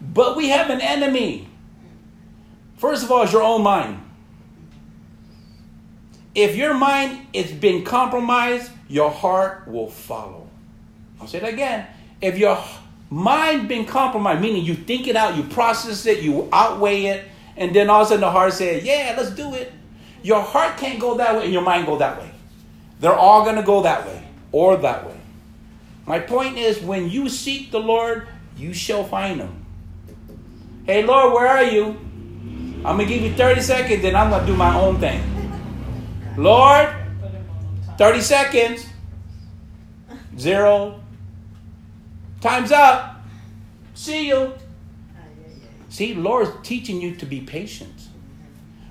But 0.00 0.36
we 0.36 0.50
have 0.50 0.70
an 0.70 0.80
enemy. 0.80 1.48
First 2.76 3.02
of 3.02 3.10
all, 3.10 3.24
is 3.24 3.32
your 3.32 3.42
own 3.42 3.64
mind. 3.64 4.00
If 6.34 6.56
your 6.56 6.74
mind 6.74 7.26
is 7.32 7.52
been 7.52 7.84
compromised, 7.84 8.70
your 8.88 9.10
heart 9.10 9.68
will 9.68 9.88
follow. 9.88 10.48
I'll 11.20 11.28
say 11.28 11.38
it 11.38 11.44
again. 11.44 11.86
If 12.20 12.38
your 12.38 12.58
mind 13.08 13.68
been 13.68 13.84
compromised, 13.86 14.40
meaning 14.40 14.64
you 14.64 14.74
think 14.74 15.06
it 15.06 15.14
out, 15.14 15.36
you 15.36 15.44
process 15.44 16.04
it, 16.06 16.22
you 16.22 16.48
outweigh 16.52 17.04
it, 17.04 17.24
and 17.56 17.74
then 17.74 17.88
all 17.88 18.02
of 18.02 18.06
a 18.06 18.08
sudden 18.08 18.22
the 18.22 18.30
heart 18.30 18.52
says, 18.52 18.82
"Yeah, 18.82 19.14
let's 19.16 19.30
do 19.30 19.54
it." 19.54 19.72
Your 20.22 20.40
heart 20.40 20.76
can't 20.76 20.98
go 20.98 21.16
that 21.18 21.36
way, 21.36 21.44
and 21.44 21.52
your 21.52 21.62
mind 21.62 21.86
go 21.86 21.98
that 21.98 22.18
way. 22.18 22.30
They're 22.98 23.14
all 23.14 23.44
to 23.44 23.62
go 23.62 23.82
that 23.82 24.06
way 24.06 24.22
or 24.50 24.76
that 24.78 25.06
way. 25.06 25.16
My 26.06 26.18
point 26.18 26.58
is, 26.58 26.80
when 26.80 27.10
you 27.10 27.28
seek 27.28 27.70
the 27.70 27.80
Lord, 27.80 28.26
you 28.56 28.74
shall 28.74 29.04
find 29.04 29.40
Him. 29.40 29.64
Hey, 30.86 31.04
Lord, 31.04 31.32
where 31.32 31.46
are 31.46 31.64
you? 31.64 31.96
I'm 32.84 32.98
to 32.98 33.04
give 33.04 33.22
you 33.22 33.32
30 33.34 33.60
seconds, 33.60 34.04
and 34.04 34.16
I'm 34.16 34.30
to 34.30 34.46
do 34.46 34.56
my 34.56 34.74
own 34.74 34.98
thing. 34.98 35.33
Lord, 36.36 36.88
30 37.98 38.20
seconds. 38.20 38.86
Zero. 40.38 41.00
Time's 42.40 42.72
up. 42.72 43.22
See 43.94 44.28
you. 44.28 44.52
See, 45.88 46.14
Lord's 46.14 46.50
teaching 46.62 47.00
you 47.00 47.14
to 47.16 47.26
be 47.26 47.40
patient. 47.40 48.08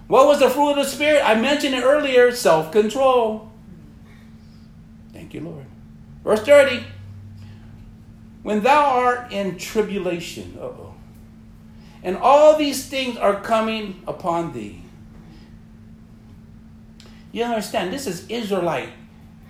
What 0.08 0.28
was 0.28 0.40
the 0.40 0.50
fruit 0.50 0.72
of 0.72 0.76
the 0.78 0.86
Spirit? 0.86 1.22
I 1.24 1.36
mentioned 1.36 1.76
it 1.76 1.84
earlier 1.84 2.32
self 2.32 2.72
control. 2.72 3.52
Thank 5.12 5.34
you, 5.34 5.42
Lord. 5.42 5.66
Verse 6.24 6.42
30 6.42 6.84
When 8.42 8.62
thou 8.62 9.00
art 9.00 9.32
in 9.34 9.58
tribulation, 9.58 10.58
uh-oh, 10.60 10.94
and 12.04 12.16
all 12.18 12.58
these 12.58 12.88
things 12.88 13.18
are 13.18 13.42
coming 13.42 14.02
upon 14.08 14.54
thee. 14.54 14.83
You 17.34 17.44
understand, 17.44 17.92
this 17.92 18.08
is 18.08 18.26
Israelite. 18.30 18.90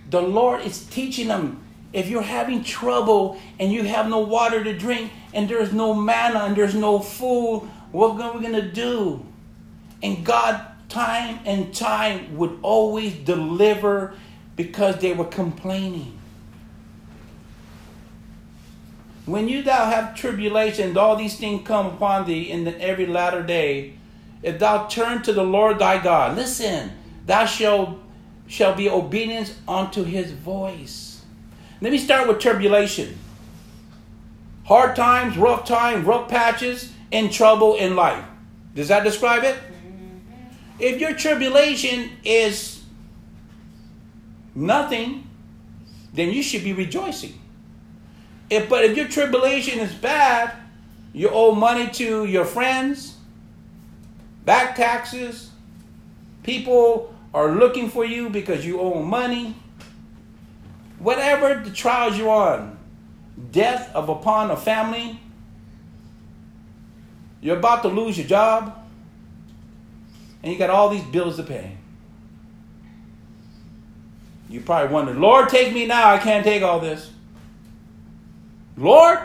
The 0.10 0.22
Lord 0.22 0.62
is 0.62 0.86
teaching 0.86 1.28
them 1.28 1.63
if 1.92 2.10
you're 2.10 2.24
having 2.24 2.63
trouble 2.63 3.40
and 3.60 3.72
you 3.72 3.84
have 3.84 4.10
no 4.10 4.20
water 4.20 4.63
to 4.63 4.75
drink 4.75 5.12
and 5.34 5.48
there's 5.48 5.72
no 5.72 5.94
manna 5.94 6.40
and 6.40 6.56
there's 6.56 6.74
no 6.74 6.98
food, 6.98 7.70
what 7.92 8.20
are 8.20 8.34
we 8.34 8.42
going 8.42 8.54
to 8.54 8.72
do? 8.72 9.24
And 10.02 10.25
God, 10.25 10.66
time 10.90 11.40
and 11.46 11.74
time, 11.74 12.36
would 12.38 12.58
always 12.63 13.13
deliver 13.13 14.16
because 14.56 14.98
they 14.98 15.13
were 15.13 15.25
complaining. 15.25 16.20
When 19.25 19.48
you 19.48 19.62
thou 19.62 19.86
have 19.86 20.16
tribulation, 20.16 20.90
and 20.90 20.98
all 20.98 21.16
these 21.16 21.38
things 21.38 21.66
come 21.66 21.86
upon 21.86 22.25
thee 22.25 22.52
in 22.52 22.66
the, 22.66 22.82
every 22.82 23.06
latter 23.06 23.42
day, 23.42 23.94
if 24.42 24.60
thou 24.60 24.88
turn 24.88 25.22
to 25.24 25.32
the 25.32 25.44
Lord 25.44 25.80
thy 25.80 26.04
God, 26.04 26.36
listen, 26.36 26.92
thou 27.25 27.46
shalt 27.46 28.00
shall 28.48 28.75
be 28.75 28.89
obedience 28.89 29.56
unto 29.68 30.03
his 30.03 30.32
voice. 30.32 31.22
Let 31.82 31.92
me 31.92 31.98
start 31.98 32.27
with 32.27 32.39
tribulation. 32.39 33.18
Hard 34.65 34.96
times, 34.96 35.38
rough 35.38 35.65
times, 35.65 36.06
rough 36.06 36.30
patches, 36.30 36.92
and 37.12 37.32
trouble 37.32 37.75
in 37.75 37.96
life. 37.96 38.24
Does 38.75 38.88
that 38.88 39.03
describe 39.03 39.44
it? 39.44 39.58
If 40.80 41.00
your 41.00 41.13
tribulation 41.13 42.12
is 42.24 42.84
nothing, 44.56 45.27
then 46.13 46.30
you 46.30 46.44
should 46.44 46.63
be 46.63 46.74
rejoicing. 46.74 47.39
If, 48.50 48.70
but 48.70 48.86
if 48.86 48.96
your 48.96 49.08
tribulation 49.08 49.80
is 49.80 49.94
bad, 49.94 50.53
you 51.13 51.30
owe 51.30 51.53
money 51.53 51.89
to 51.92 52.25
your 52.25 52.46
friends, 52.46 53.18
back 54.46 54.75
taxes, 54.75 55.51
people 56.44 57.12
are 57.34 57.52
looking 57.52 57.90
for 57.90 58.06
you 58.06 58.30
because 58.30 58.66
you 58.66 58.80
owe 58.80 59.02
money, 59.02 59.56
whatever 61.00 61.62
the 61.63 61.72
trials 61.72 62.18
you're 62.18 62.30
on, 62.30 62.78
death 63.52 63.94
of 63.96 64.10
upon 64.10 64.52
a 64.52 64.58
family, 64.58 65.20
you're 67.42 67.58
about 67.58 67.82
to 67.82 67.90
lose 67.90 68.18
your 68.18 68.28
job, 68.28 68.78
and 70.42 70.52
you 70.52 70.58
got 70.58 70.70
all 70.70 70.90
these 70.90 71.04
bills 71.04 71.38
to 71.38 71.44
pay. 71.44 71.78
You 74.50 74.62
probably 74.62 74.94
wonder, 74.94 75.13
Lord, 75.13 75.50
take 75.50 75.74
me 75.74 75.88
now. 75.88 76.12
I 76.12 76.20
can't 76.20 76.44
take 76.44 76.62
all 76.62 76.80
this. 76.80 77.10
Lord, 78.78 79.20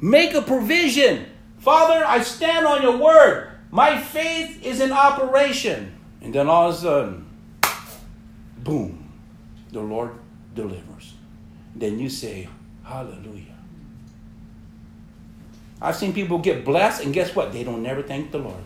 make 0.00 0.34
a 0.34 0.42
provision. 0.42 1.26
Father, 1.58 2.04
I 2.04 2.22
stand 2.22 2.66
on 2.66 2.82
your 2.82 2.96
word. 2.96 3.52
My 3.70 4.00
faith 4.00 4.64
is 4.64 4.80
in 4.80 4.90
operation. 4.90 5.96
And 6.22 6.32
then 6.32 6.48
all 6.48 6.70
of 6.70 6.74
a 6.74 6.78
sudden, 6.78 7.26
boom, 8.58 9.12
the 9.72 9.80
Lord 9.80 10.12
delivers. 10.54 11.14
Then 11.74 11.98
you 11.98 12.08
say, 12.08 12.48
Hallelujah. 12.84 13.46
I've 15.80 15.96
seen 15.96 16.12
people 16.12 16.38
get 16.38 16.64
blessed, 16.64 17.04
and 17.04 17.12
guess 17.12 17.34
what? 17.34 17.52
They 17.52 17.64
don't 17.64 17.82
never 17.82 18.02
thank 18.02 18.30
the 18.30 18.38
Lord. 18.38 18.64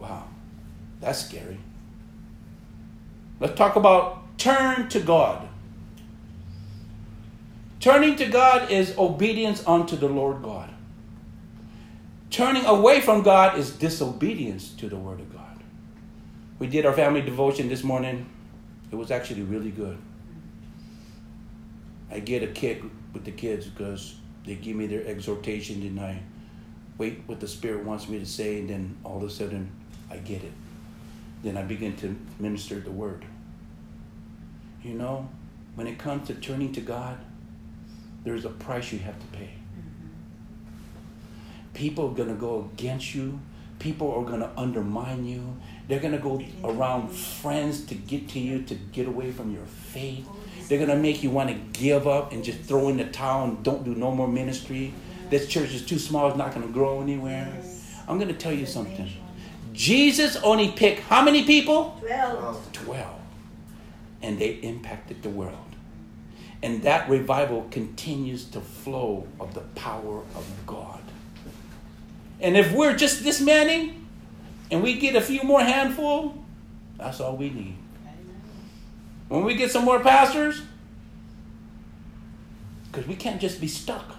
Wow, 0.00 0.24
that's 1.00 1.24
scary. 1.24 1.58
Let's 3.38 3.56
talk 3.56 3.76
about 3.76 4.38
turn 4.38 4.88
to 4.88 5.00
God. 5.00 5.48
Turning 7.78 8.16
to 8.16 8.26
God 8.26 8.70
is 8.70 8.96
obedience 8.98 9.62
unto 9.66 9.94
the 9.96 10.08
Lord 10.08 10.42
God. 10.42 10.70
Turning 12.30 12.66
away 12.66 13.00
from 13.00 13.22
God 13.22 13.58
is 13.58 13.70
disobedience 13.70 14.70
to 14.72 14.88
the 14.88 14.96
Word 14.96 15.20
of 15.20 15.32
God. 15.32 15.35
We 16.58 16.66
did 16.68 16.86
our 16.86 16.92
family 16.92 17.20
devotion 17.20 17.68
this 17.68 17.84
morning. 17.84 18.30
It 18.90 18.96
was 18.96 19.10
actually 19.10 19.42
really 19.42 19.70
good. 19.70 19.98
I 22.10 22.20
get 22.20 22.42
a 22.42 22.46
kick 22.46 22.82
with 23.12 23.24
the 23.24 23.32
kids 23.32 23.66
because 23.66 24.16
they 24.44 24.54
give 24.54 24.76
me 24.76 24.86
their 24.86 25.06
exhortation 25.06 25.82
and 25.82 26.00
I 26.00 26.22
wait 26.98 27.22
what 27.26 27.40
the 27.40 27.48
Spirit 27.48 27.84
wants 27.84 28.08
me 28.08 28.18
to 28.18 28.26
say, 28.26 28.60
and 28.60 28.70
then 28.70 28.96
all 29.04 29.18
of 29.18 29.22
a 29.24 29.30
sudden 29.30 29.70
I 30.10 30.16
get 30.18 30.42
it. 30.42 30.52
Then 31.42 31.56
I 31.56 31.62
begin 31.62 31.96
to 31.96 32.16
minister 32.38 32.80
the 32.80 32.90
Word. 32.90 33.24
You 34.82 34.94
know, 34.94 35.28
when 35.74 35.86
it 35.86 35.98
comes 35.98 36.26
to 36.28 36.34
turning 36.34 36.72
to 36.72 36.80
God, 36.80 37.18
there's 38.24 38.44
a 38.44 38.50
price 38.50 38.92
you 38.92 38.98
have 39.00 39.18
to 39.18 39.26
pay. 39.26 39.50
Mm-hmm. 39.78 40.08
People 41.74 42.10
are 42.10 42.14
going 42.14 42.28
to 42.28 42.34
go 42.34 42.70
against 42.72 43.14
you. 43.14 43.40
People 43.78 44.12
are 44.12 44.24
going 44.24 44.40
to 44.40 44.50
undermine 44.56 45.26
you. 45.26 45.56
They're 45.88 46.00
going 46.00 46.12
to 46.12 46.18
go 46.18 46.42
around 46.64 47.10
friends 47.10 47.84
to 47.86 47.94
get 47.94 48.28
to 48.30 48.38
you, 48.38 48.62
to 48.62 48.74
get 48.74 49.06
away 49.06 49.32
from 49.32 49.52
your 49.52 49.64
faith. 49.66 50.26
They're 50.68 50.78
going 50.78 50.90
to 50.90 50.96
make 50.96 51.22
you 51.22 51.30
want 51.30 51.50
to 51.50 51.78
give 51.78 52.08
up 52.08 52.32
and 52.32 52.42
just 52.42 52.60
throw 52.60 52.88
in 52.88 52.96
the 52.96 53.04
towel 53.04 53.44
and 53.44 53.62
don't 53.62 53.84
do 53.84 53.94
no 53.94 54.10
more 54.10 54.26
ministry. 54.26 54.92
This 55.30 55.46
church 55.46 55.72
is 55.74 55.84
too 55.84 55.98
small, 55.98 56.28
it's 56.28 56.36
not 56.36 56.54
going 56.54 56.66
to 56.66 56.72
grow 56.72 57.00
anywhere. 57.00 57.52
I'm 58.08 58.18
going 58.18 58.28
to 58.28 58.34
tell 58.34 58.52
you 58.52 58.66
something. 58.66 59.10
Jesus 59.72 60.36
only 60.36 60.70
picked 60.70 61.00
how 61.00 61.22
many 61.22 61.44
people? 61.44 61.98
Twelve. 62.00 62.72
12. 62.72 63.20
And 64.22 64.38
they 64.38 64.50
impacted 64.54 65.22
the 65.22 65.28
world. 65.28 65.58
And 66.62 66.82
that 66.82 67.08
revival 67.08 67.66
continues 67.70 68.44
to 68.46 68.60
flow 68.60 69.26
of 69.38 69.54
the 69.54 69.60
power 69.60 70.20
of 70.34 70.46
God. 70.66 71.02
And 72.40 72.56
if 72.56 72.72
we're 72.72 72.96
just 72.96 73.24
this 73.24 73.40
many 73.40 73.94
and 74.70 74.82
we 74.82 74.98
get 74.98 75.16
a 75.16 75.20
few 75.20 75.42
more 75.42 75.62
handful, 75.62 76.36
that's 76.98 77.20
all 77.20 77.36
we 77.36 77.50
need. 77.50 77.76
When 79.28 79.44
we 79.44 79.54
get 79.54 79.70
some 79.70 79.84
more 79.84 80.00
pastors, 80.00 80.62
because 82.90 83.06
we 83.06 83.16
can't 83.16 83.40
just 83.40 83.60
be 83.60 83.68
stuck. 83.68 84.16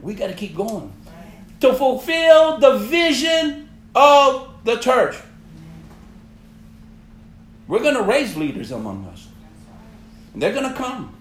We 0.00 0.14
got 0.14 0.28
to 0.28 0.34
keep 0.34 0.56
going 0.56 0.92
to 1.60 1.74
fulfill 1.74 2.58
the 2.58 2.78
vision 2.78 3.68
of 3.94 4.48
the 4.64 4.76
church. 4.76 5.16
We're 7.68 7.80
going 7.80 7.94
to 7.94 8.02
raise 8.02 8.36
leaders 8.36 8.72
among 8.72 9.06
us. 9.06 9.28
And 10.32 10.42
They're 10.42 10.52
going 10.52 10.68
to 10.68 10.74
come. 10.74 11.14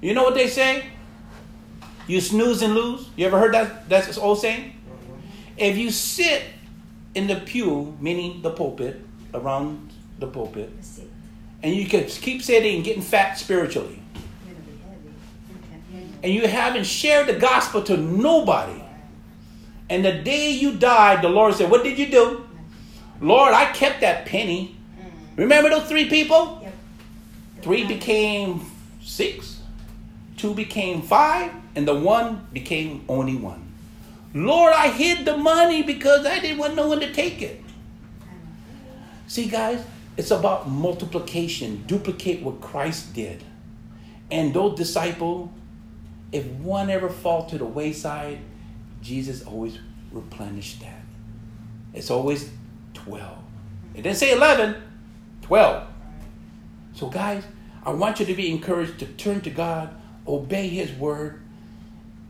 You 0.00 0.14
know 0.14 0.22
what 0.22 0.34
they 0.34 0.46
say? 0.46 0.84
You 2.06 2.20
snooze 2.20 2.62
and 2.62 2.74
lose. 2.74 3.08
You 3.16 3.26
ever 3.26 3.38
heard 3.38 3.54
that? 3.54 3.88
That's 3.88 4.16
old 4.18 4.40
saying. 4.40 4.75
If 5.56 5.78
you 5.78 5.90
sit 5.90 6.42
in 7.14 7.26
the 7.26 7.36
pew, 7.36 7.96
meaning 8.00 8.42
the 8.42 8.50
pulpit, 8.50 9.00
around 9.32 9.90
the 10.18 10.26
pulpit, 10.26 10.70
and 11.62 11.74
you 11.74 11.86
can 11.86 12.04
keep 12.04 12.42
sitting 12.42 12.76
and 12.76 12.84
getting 12.84 13.02
fat 13.02 13.38
spiritually, 13.38 14.00
You're 14.46 14.54
gonna 14.54 14.66
be 14.66 14.72
heavy. 14.82 15.08
You 15.50 16.00
can't- 16.00 16.14
and 16.22 16.34
you 16.34 16.46
haven't 16.46 16.84
shared 16.84 17.26
the 17.26 17.34
gospel 17.34 17.82
to 17.84 17.96
nobody, 17.96 18.80
and 19.88 20.04
the 20.04 20.12
day 20.12 20.50
you 20.50 20.72
died, 20.72 21.22
the 21.22 21.28
Lord 21.28 21.54
said, 21.54 21.70
What 21.70 21.84
did 21.84 21.98
you 21.98 22.06
do? 22.06 22.46
Lord, 23.20 23.54
I 23.54 23.72
kept 23.72 24.02
that 24.02 24.26
penny. 24.26 24.76
Mm. 25.00 25.38
Remember 25.38 25.70
those 25.70 25.88
three 25.88 26.08
people? 26.10 26.62
Three 27.62 27.84
became 27.84 28.60
six, 29.02 29.60
two 30.36 30.52
became 30.54 31.00
five, 31.00 31.50
and 31.74 31.88
the 31.88 31.94
one 31.94 32.46
became 32.52 33.04
only 33.08 33.36
one. 33.36 33.65
Lord, 34.36 34.74
I 34.74 34.88
hid 34.88 35.24
the 35.24 35.34
money 35.34 35.82
because 35.82 36.26
I 36.26 36.40
didn't 36.40 36.58
want 36.58 36.74
no 36.74 36.88
one 36.88 37.00
to 37.00 37.10
take 37.10 37.40
it. 37.40 37.58
See, 39.26 39.46
guys, 39.46 39.82
it's 40.18 40.30
about 40.30 40.68
multiplication. 40.68 41.84
Duplicate 41.86 42.42
what 42.42 42.60
Christ 42.60 43.14
did. 43.14 43.42
And 44.30 44.52
those 44.52 44.76
disciple, 44.76 45.50
if 46.32 46.44
one 46.46 46.90
ever 46.90 47.08
fall 47.08 47.46
to 47.46 47.56
the 47.56 47.64
wayside, 47.64 48.40
Jesus 49.00 49.42
always 49.42 49.78
replenished 50.12 50.80
that. 50.80 51.00
It's 51.94 52.10
always 52.10 52.50
12. 52.92 53.38
It 53.94 54.02
didn't 54.02 54.18
say 54.18 54.32
11, 54.32 54.76
12. 55.40 55.88
So, 56.92 57.08
guys, 57.08 57.42
I 57.82 57.90
want 57.92 58.20
you 58.20 58.26
to 58.26 58.34
be 58.34 58.50
encouraged 58.50 58.98
to 58.98 59.06
turn 59.06 59.40
to 59.40 59.50
God, 59.50 59.94
obey 60.28 60.68
His 60.68 60.92
word, 60.92 61.40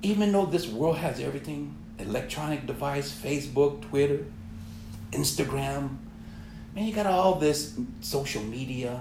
even 0.03 0.31
though 0.31 0.47
this 0.47 0.69
world 0.69 0.99
has 0.99 1.19
everything 1.19 1.76
electronic 1.99 2.67
device, 2.67 3.13
Facebook, 3.13 3.83
Twitter, 3.83 4.27
Instagram. 5.13 5.97
Man, 6.75 6.85
you 6.85 6.95
got 6.95 7.07
all 7.07 7.37
this 7.37 7.79
social 8.01 8.43
media. 8.43 9.01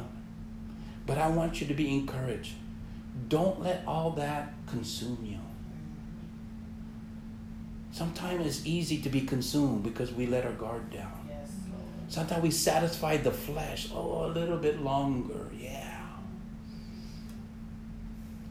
But 1.06 1.18
I 1.18 1.28
want 1.30 1.62
you 1.62 1.68
to 1.68 1.74
be 1.74 1.94
encouraged. 1.94 2.54
Don't 3.28 3.62
let 3.62 3.84
all 3.86 4.12
that 4.12 4.54
consume 4.66 5.20
you. 5.24 5.40
Sometimes 7.92 8.46
it's 8.46 8.66
easy 8.66 8.98
to 9.02 9.10
be 9.10 9.22
consumed 9.22 9.84
because 9.84 10.12
we 10.12 10.26
let 10.26 10.46
our 10.46 10.52
guard 10.52 10.92
down. 10.92 11.26
Sometimes 12.08 12.44
we 12.44 12.52
satisfy 12.52 13.18
the 13.18 13.32
flesh. 13.32 13.90
Oh, 13.94 14.26
a 14.26 14.28
little 14.28 14.58
bit 14.58 14.82
longer. 14.82 15.50
Yeah. 15.60 16.02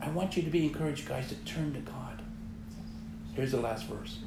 I 0.00 0.08
want 0.08 0.36
you 0.36 0.42
to 0.42 0.50
be 0.50 0.64
encouraged, 0.64 1.06
guys, 1.06 1.28
to 1.28 1.34
turn 1.36 1.72
to 1.74 1.80
God. 1.80 2.22
Here's 3.34 3.52
the 3.52 3.60
last 3.60 3.86
verse. 3.86 4.18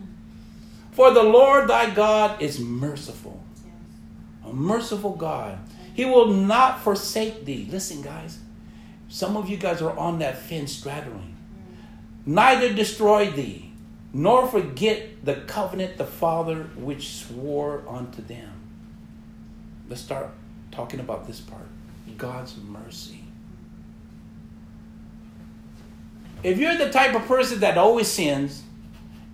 For 0.98 1.12
the 1.12 1.22
Lord 1.22 1.68
thy 1.68 1.92
God 1.92 2.42
is 2.42 2.60
merciful, 2.60 3.40
a 4.44 4.52
merciful 4.52 5.12
God. 5.12 5.60
He 5.94 6.06
will 6.06 6.26
not 6.26 6.82
forsake 6.82 7.46
thee. 7.46 7.68
Listen, 7.70 8.02
guys. 8.02 8.40
Some 9.08 9.38
of 9.38 9.48
you 9.48 9.58
guys 9.58 9.80
are 9.84 9.96
on 9.96 10.18
that 10.18 10.40
fence 10.40 10.72
straddling. 10.72 11.38
Neither 12.26 12.74
destroy 12.74 13.30
thee, 13.30 13.74
nor 14.12 14.48
forget 14.48 15.24
the 15.24 15.36
covenant 15.36 16.00
the 16.00 16.04
Father 16.04 16.64
which 16.76 17.10
swore 17.10 17.84
unto 17.88 18.24
them. 18.24 18.50
Let's 19.88 20.02
start 20.02 20.32
talking 20.72 21.00
about 21.00 21.28
this 21.28 21.40
part 21.40 21.68
God's 22.18 22.58
mercy. 22.58 23.24
If 26.42 26.58
you're 26.58 26.76
the 26.76 26.90
type 26.90 27.14
of 27.14 27.28
person 27.28 27.60
that 27.60 27.78
always 27.78 28.08
sins 28.08 28.64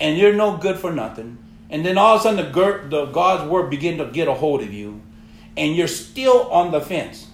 and 0.01 0.17
you're 0.17 0.33
no 0.33 0.57
good 0.57 0.77
for 0.77 0.91
nothing, 0.91 1.37
and 1.73 1.83
then 1.83 1.97
all 1.97 2.15
of 2.15 2.21
a 2.21 2.23
sudden 2.23 2.51
the, 2.51 2.87
the 2.87 3.05
God's 3.07 3.49
word 3.49 3.71
begin 3.71 3.97
to 3.97 4.05
get 4.05 4.27
a 4.27 4.33
hold 4.35 4.61
of 4.61 4.71
you, 4.71 5.01
and 5.57 5.75
you're 5.75 5.87
still 5.87 6.43
on 6.51 6.71
the 6.71 6.79
fence. 6.79 7.25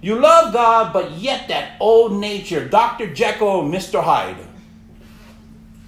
You 0.00 0.14
love 0.20 0.52
God, 0.52 0.92
but 0.92 1.12
yet 1.12 1.48
that 1.48 1.76
old 1.80 2.12
nature, 2.12 2.68
Dr. 2.68 3.12
Jekyll 3.12 3.64
Mr. 3.64 4.00
Hyde. 4.00 4.36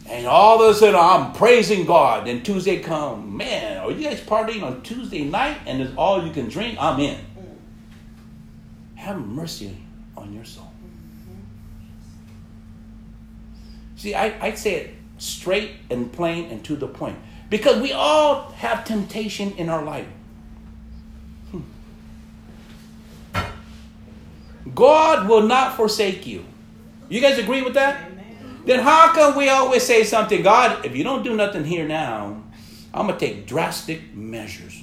And 0.09 0.27
all 0.27 0.61
of 0.61 0.75
a 0.75 0.75
sudden 0.75 0.97
I'm 0.97 1.33
praising 1.33 1.87
God. 1.87 2.27
And 2.27 2.45
Tuesday 2.45 2.81
come, 2.81 3.37
man, 3.37 3.79
are 3.79 3.91
you 3.93 4.09
guys 4.09 4.21
partying 4.21 4.65
on 4.65 4.83
Tuesday 4.83 5.23
night 5.23 5.59
and 5.67 5.81
it's 5.81 5.93
all 5.97 6.25
you 6.27 6.33
can 6.33 6.49
drink? 6.49 6.77
I'm 6.81 6.99
in. 6.99 7.19
Have 8.97 9.19
mercy 9.25 9.77
on 10.17 10.33
your 10.33 10.45
soul. 10.45 10.73
See, 13.95 14.15
I, 14.15 14.35
I 14.45 14.55
say 14.55 14.75
it 14.75 14.95
straight 15.19 15.73
and 15.89 16.13
plain 16.13 16.51
and 16.51 16.65
to 16.65 16.75
the 16.75 16.89
point. 16.89 17.19
Because 17.49 17.81
we 17.81 17.93
all 17.93 18.51
have 18.53 18.85
temptation 18.85 19.53
in 19.53 19.69
our 19.69 19.85
life. 19.85 20.09
Hmm. 21.51 21.61
God 24.75 25.29
will 25.29 25.43
not 25.43 25.77
forsake 25.77 26.27
you. 26.27 26.45
You 27.09 27.21
guys 27.21 27.39
agree 27.39 27.63
with 27.63 27.75
that? 27.75 28.11
Amen. 28.11 28.63
Then 28.65 28.81
how 28.81 29.13
come 29.13 29.37
we 29.37 29.49
always 29.49 29.85
say 29.85 30.03
something, 30.03 30.43
God, 30.43 30.85
if 30.85 30.97
you 30.97 31.05
don't 31.05 31.23
do 31.23 31.37
nothing 31.37 31.65
here 31.65 31.87
now, 31.87 32.43
I'm 32.93 33.07
going 33.07 33.19
to 33.19 33.27
take 33.27 33.47
drastic 33.47 34.15
measures. 34.15 34.83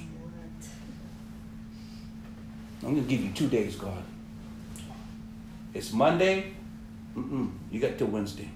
I'm 2.82 2.94
going 2.94 3.04
to 3.04 3.10
give 3.10 3.22
you 3.22 3.30
two 3.32 3.48
days, 3.48 3.76
God. 3.76 4.02
It's 5.74 5.92
Monday. 5.92 6.52
Mm-mm, 7.16 7.50
you 7.70 7.80
got 7.80 7.98
till 7.98 8.06
Wednesday. 8.08 8.48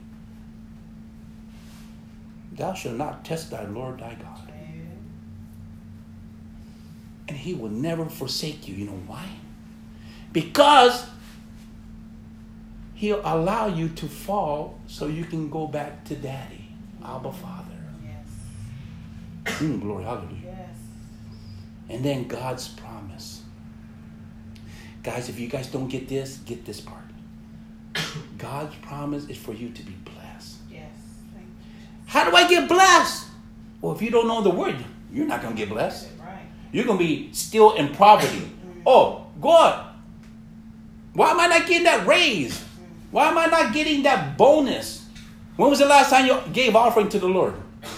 Thou 2.59 2.75
shalt 2.75 2.97
not 2.97 3.25
test 3.25 3.51
thy 3.51 3.65
Lord 3.65 4.01
thy 4.01 4.15
God. 4.15 4.53
And 7.29 7.37
he 7.37 7.55
will 7.55 7.69
never 7.69 8.07
forsake 8.07 8.67
you. 8.67 8.75
You 8.75 8.87
know 8.87 9.01
why? 9.07 9.27
Because 10.33 11.07
he'll 12.95 13.21
allow 13.25 13.67
you 13.69 13.89
to 13.91 14.07
fall 14.09 14.81
so 14.87 15.07
you 15.07 15.25
can 15.25 15.51
go 15.51 15.67
back 15.67 16.05
to 16.07 16.17
daddy, 16.17 16.69
Abba 17.05 17.33
Father. 17.33 17.77
Yes. 18.03 19.59
Mm, 19.61 19.81
glory, 19.81 20.05
hallelujah. 20.05 20.37
Yes. 20.45 20.77
And 21.91 22.05
then 22.05 22.27
God's 22.27 22.69
promise. 22.69 23.43
Guys, 25.03 25.29
if 25.29 25.39
you 25.39 25.49
guys 25.49 25.69
don't 25.69 25.89
get 25.89 26.09
this, 26.09 26.39
get 26.39 26.65
this 26.65 26.81
part. 26.81 27.05
God's 28.39 28.75
promise 28.77 29.27
is 29.29 29.37
for 29.37 29.53
you 29.53 29.69
to 29.71 29.83
be 29.83 29.93
blessed. 30.05 30.18
Yes. 32.09 32.13
Thank 32.13 32.29
you. 32.29 32.31
How 32.31 32.31
do 32.31 32.37
I 32.37 32.49
get 32.49 32.69
blessed? 32.69 33.27
Well, 33.81 33.95
if 33.95 34.03
you 34.03 34.11
don't 34.11 34.27
know 34.27 34.43
the 34.43 34.51
word, 34.51 34.77
you're 35.13 35.27
not 35.27 35.43
going 35.43 35.55
to 35.55 35.59
get 35.59 35.69
blessed. 35.69 36.09
You're 36.73 36.85
going 36.85 36.99
to 36.99 37.05
be 37.05 37.33
still 37.33 37.75
in 37.75 37.95
poverty. 37.95 38.41
Mm-hmm. 38.41 38.83
Oh, 38.87 39.27
God, 39.41 39.87
why 41.15 41.31
am 41.31 41.41
I 41.41 41.47
not 41.47 41.67
getting 41.67 41.85
that 41.85 42.07
raise? 42.07 42.59
Mm-hmm. 42.59 42.85
Why 43.11 43.29
am 43.29 43.39
I 43.39 43.47
not 43.47 43.73
getting 43.73 44.03
that 44.03 44.37
bonus? 44.37 45.07
When 45.57 45.71
was 45.71 45.79
the 45.79 45.87
last 45.87 46.11
time 46.11 46.27
you 46.27 46.39
gave 46.53 46.77
offering 46.77 47.09
to 47.11 47.19
the 47.19 47.29
Lord? 47.29 47.55
Mm-hmm. 47.55 47.95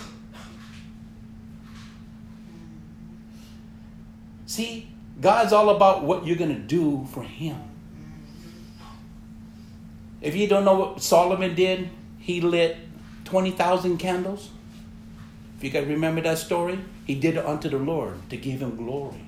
See, 4.46 4.88
God's 5.20 5.52
all 5.52 5.70
about 5.70 6.04
what 6.04 6.24
you're 6.26 6.36
going 6.36 6.54
to 6.54 6.60
do 6.60 7.06
for 7.12 7.22
Him. 7.22 7.56
If 10.20 10.36
you 10.36 10.46
don't 10.46 10.64
know 10.64 10.74
what 10.74 11.02
Solomon 11.02 11.54
did, 11.54 11.90
he 12.18 12.40
lit 12.40 12.76
20,000 13.30 13.96
candles. 13.98 14.50
If 15.56 15.64
you 15.64 15.70
guys 15.70 15.86
remember 15.86 16.20
that 16.22 16.38
story, 16.38 16.78
he 17.06 17.14
did 17.14 17.36
it 17.36 17.46
unto 17.46 17.68
the 17.68 17.78
Lord 17.78 18.28
to 18.30 18.36
give 18.36 18.60
him 18.60 18.76
glory. 18.76 19.24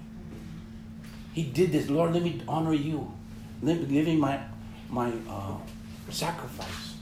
He 1.33 1.45
did 1.45 1.73
this, 1.73 1.89
Lord, 1.89 2.13
let 2.13 2.23
me 2.23 2.43
honor 2.47 2.75
you. 2.75 3.13
Let 3.63 3.81
me 3.81 3.87
give 3.87 4.07
me 4.07 4.17
my, 4.17 4.41
my 4.91 5.13
uh, 5.29 5.57
sacrifice. 6.11 6.93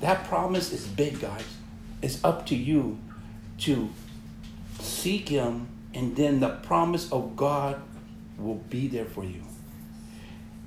That 0.00 0.24
promise 0.24 0.72
is 0.72 0.86
big, 0.86 1.20
guys. 1.20 1.44
It's 2.00 2.22
up 2.24 2.46
to 2.46 2.54
you 2.54 2.98
to 3.58 3.90
seek 4.78 5.28
Him, 5.28 5.68
and 5.92 6.14
then 6.14 6.40
the 6.40 6.50
promise 6.50 7.10
of 7.10 7.36
God 7.36 7.82
will 8.38 8.62
be 8.70 8.86
there 8.86 9.04
for 9.04 9.24
you. 9.24 9.42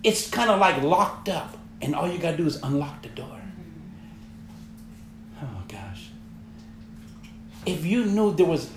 It's 0.03 0.29
kind 0.29 0.49
of 0.49 0.59
like 0.59 0.81
locked 0.83 1.29
up, 1.29 1.57
and 1.81 1.95
all 1.95 2.07
you 2.09 2.17
got 2.17 2.31
to 2.31 2.37
do 2.37 2.45
is 2.45 2.61
unlock 2.61 3.01
the 3.01 3.09
door. 3.09 3.41
Oh, 5.41 5.63
gosh. 5.67 6.09
If 7.65 7.85
you 7.85 8.05
knew 8.05 8.33
there 8.33 8.45
was 8.45 8.69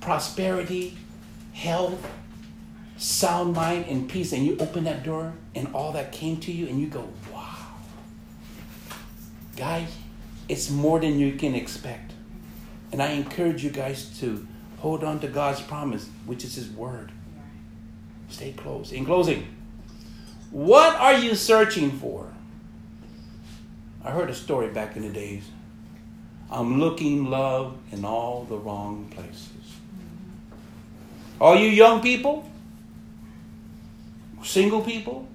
prosperity, 0.00 0.96
health, 1.52 2.10
sound 2.96 3.54
mind, 3.54 3.86
and 3.88 4.08
peace, 4.08 4.32
and 4.32 4.44
you 4.44 4.56
open 4.58 4.84
that 4.84 5.04
door, 5.04 5.34
and 5.54 5.68
all 5.74 5.92
that 5.92 6.12
came 6.12 6.38
to 6.40 6.52
you, 6.52 6.66
and 6.66 6.80
you 6.80 6.86
go, 6.86 7.08
wow. 7.32 7.56
Guys, 9.56 9.96
it's 10.48 10.70
more 10.70 10.98
than 10.98 11.18
you 11.18 11.34
can 11.36 11.54
expect. 11.54 12.12
And 12.92 13.00
I 13.00 13.12
encourage 13.12 13.62
you 13.62 13.70
guys 13.70 14.18
to 14.20 14.46
hold 14.78 15.04
on 15.04 15.20
to 15.20 15.28
God's 15.28 15.60
promise, 15.60 16.08
which 16.26 16.44
is 16.44 16.56
His 16.56 16.68
Word. 16.70 17.12
Stay 18.28 18.52
close. 18.52 18.90
In 18.90 19.04
closing, 19.04 19.46
what 20.50 20.96
are 20.96 21.14
you 21.14 21.34
searching 21.34 21.90
for? 21.92 22.26
I 24.04 24.10
heard 24.10 24.30
a 24.30 24.34
story 24.34 24.68
back 24.68 24.96
in 24.96 25.02
the 25.02 25.10
days. 25.10 25.44
I'm 26.50 26.80
looking 26.80 27.26
love 27.26 27.76
in 27.92 28.04
all 28.04 28.44
the 28.44 28.56
wrong 28.56 29.10
places. 29.14 29.48
All 31.40 31.56
you 31.56 31.68
young 31.68 32.02
people, 32.02 32.50
single 34.42 34.82
people, 34.82 35.28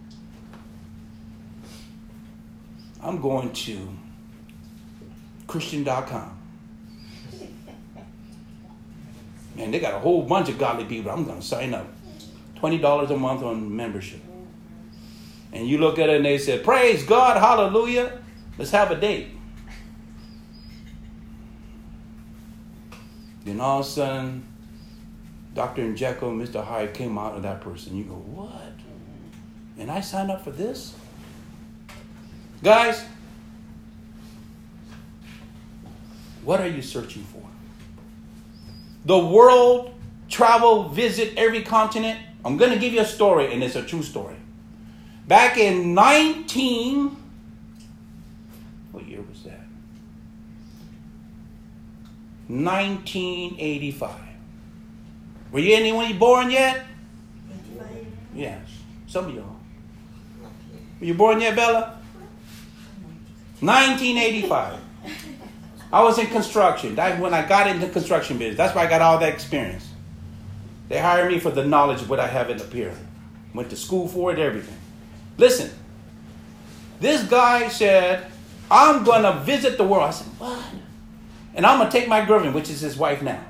I'm 3.01 3.21
going 3.21 3.51
to 3.51 3.89
Christian.com. 5.47 6.37
Man, 9.55 9.71
they 9.71 9.79
got 9.79 9.93
a 9.93 9.99
whole 9.99 10.23
bunch 10.23 10.49
of 10.49 10.57
godly 10.57 10.85
people. 10.85 11.11
I'm 11.11 11.23
going 11.23 11.39
to 11.39 11.45
sign 11.45 11.73
up. 11.73 11.87
$20 12.57 13.09
a 13.09 13.17
month 13.17 13.43
on 13.43 13.73
membership. 13.73 14.24
And 15.55 15.65
you 15.65 15.77
look 15.77 15.97
at 15.99 16.09
it 16.09 16.17
and 16.17 16.25
they 16.25 16.37
say, 16.37 16.59
Praise 16.59 17.03
God, 17.03 17.37
hallelujah. 17.37 18.21
Let's 18.57 18.71
have 18.71 18.91
a 18.91 18.95
date. 18.95 19.29
Then 23.45 23.61
all 23.61 23.79
of 23.79 23.85
a 23.85 23.89
sudden, 23.89 24.45
Dr. 25.53 25.81
and 25.83 25.95
Jekyll 25.95 26.31
and 26.31 26.41
Mr. 26.41 26.61
Hyde 26.61 26.93
came 26.93 27.17
out 27.17 27.37
of 27.37 27.43
that 27.43 27.61
person. 27.61 27.95
You 27.95 28.03
go, 28.03 28.15
What? 28.15 28.73
And 29.79 29.89
I 29.89 30.01
signed 30.01 30.29
up 30.29 30.43
for 30.43 30.51
this? 30.51 30.93
Guys, 32.61 33.05
what 36.43 36.59
are 36.59 36.67
you 36.67 36.81
searching 36.81 37.23
for? 37.23 37.43
The 39.05 39.17
world, 39.17 39.93
travel, 40.27 40.89
visit 40.89 41.33
every 41.37 41.61
continent. 41.61 42.19
I'm 42.43 42.57
going 42.57 42.71
to 42.71 42.77
give 42.77 42.91
you 42.91 43.01
a 43.01 43.05
story, 43.05 43.53
and 43.53 43.63
it's 43.63 43.77
a 43.77 43.83
true 43.83 44.03
story. 44.03 44.35
Back 45.27 45.57
in 45.57 45.93
19. 45.93 47.15
What 48.91 49.07
year 49.07 49.21
was 49.21 49.43
that? 49.43 49.65
1985. 52.47 54.11
Were 55.51 55.59
you 55.59 55.75
anyone 55.75 56.17
born 56.17 56.51
yet? 56.51 56.85
Yes. 58.35 58.67
Some 59.07 59.25
of 59.25 59.35
y'all. 59.35 59.55
Were 60.99 61.05
you 61.05 61.13
born 61.13 61.41
yet, 61.41 61.55
Bella? 61.55 61.97
1985. 63.61 64.79
I 65.91 66.03
was 66.03 66.19
in 66.19 66.27
construction. 66.27 66.93
That's 66.93 67.19
when 67.19 67.33
I 67.33 67.47
got 67.47 67.67
into 67.67 67.87
construction 67.87 68.37
business. 68.37 68.57
That's 68.57 68.75
why 68.75 68.83
I 68.83 68.87
got 68.87 69.01
all 69.01 69.17
that 69.19 69.33
experience. 69.33 69.87
They 70.89 70.99
hired 70.99 71.31
me 71.31 71.39
for 71.39 71.49
the 71.49 71.65
knowledge 71.65 72.01
of 72.01 72.09
what 72.09 72.19
I 72.19 72.27
have 72.27 72.49
in 72.49 72.57
the 72.57 72.65
pier. 72.65 72.93
Went 73.53 73.69
to 73.71 73.75
school 73.75 74.07
for 74.07 74.31
it, 74.31 74.39
everything. 74.39 74.77
Listen, 75.37 75.71
this 76.99 77.23
guy 77.23 77.67
said, 77.67 78.31
I'm 78.69 79.03
going 79.03 79.23
to 79.23 79.39
visit 79.41 79.77
the 79.77 79.83
world. 79.83 80.03
I 80.03 80.11
said, 80.11 80.27
What? 80.39 80.63
And 81.53 81.65
I'm 81.65 81.79
going 81.79 81.89
to 81.89 81.97
take 81.97 82.07
my 82.07 82.25
girlfriend, 82.25 82.53
which 82.53 82.69
is 82.69 82.81
his 82.81 82.97
wife 82.97 83.21
now. 83.21 83.43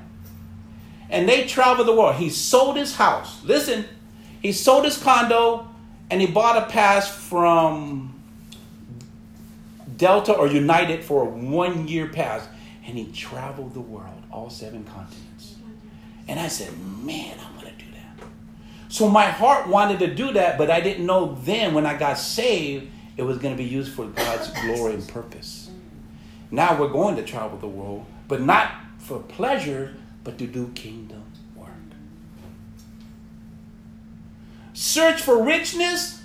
And 1.10 1.28
they 1.28 1.46
traveled 1.46 1.88
the 1.88 1.94
world. 1.94 2.16
He 2.16 2.30
sold 2.30 2.76
his 2.76 2.96
house. 2.96 3.42
Listen, 3.44 3.84
he 4.40 4.52
sold 4.52 4.84
his 4.84 4.98
condo 4.98 5.68
and 6.10 6.20
he 6.20 6.26
bought 6.26 6.56
a 6.56 6.66
pass 6.66 7.10
from 7.10 8.22
Delta 9.96 10.32
or 10.32 10.46
United 10.46 11.04
for 11.04 11.22
a 11.22 11.24
one 11.24 11.88
year 11.88 12.06
pass. 12.08 12.46
And 12.84 12.96
he 12.96 13.10
traveled 13.10 13.74
the 13.74 13.80
world, 13.80 14.22
all 14.30 14.50
seven 14.50 14.84
continents. 14.84 15.56
And 16.28 16.38
I 16.38 16.48
said, 16.48 16.76
Man, 16.78 17.36
I'm 17.40 17.60
going 17.60 17.74
to 17.74 17.84
do 17.84 17.90
that. 17.92 18.28
So 18.88 19.08
my 19.08 19.24
heart 19.24 19.68
wanted 19.68 19.98
to 20.00 20.14
do 20.14 20.32
that, 20.32 20.58
but 20.58 20.70
I 20.70 20.80
didn't 20.80 21.06
know 21.06 21.36
then 21.42 21.74
when 21.74 21.86
I 21.86 21.98
got 21.98 22.18
saved, 22.18 22.88
it 23.16 23.22
was 23.22 23.38
going 23.38 23.56
to 23.56 23.62
be 23.62 23.68
used 23.68 23.92
for 23.92 24.06
God's 24.06 24.48
glory 24.60 24.94
and 24.94 25.08
purpose. 25.08 25.70
Now 26.50 26.78
we're 26.78 26.88
going 26.88 27.16
to 27.16 27.22
travel 27.22 27.58
the 27.58 27.66
world, 27.66 28.04
but 28.28 28.40
not 28.40 28.70
for 28.98 29.18
pleasure, 29.18 29.94
but 30.22 30.38
to 30.38 30.46
do 30.46 30.68
kingdom 30.74 31.22
work. 31.56 31.68
Search 34.72 35.20
for 35.20 35.42
richness, 35.42 36.22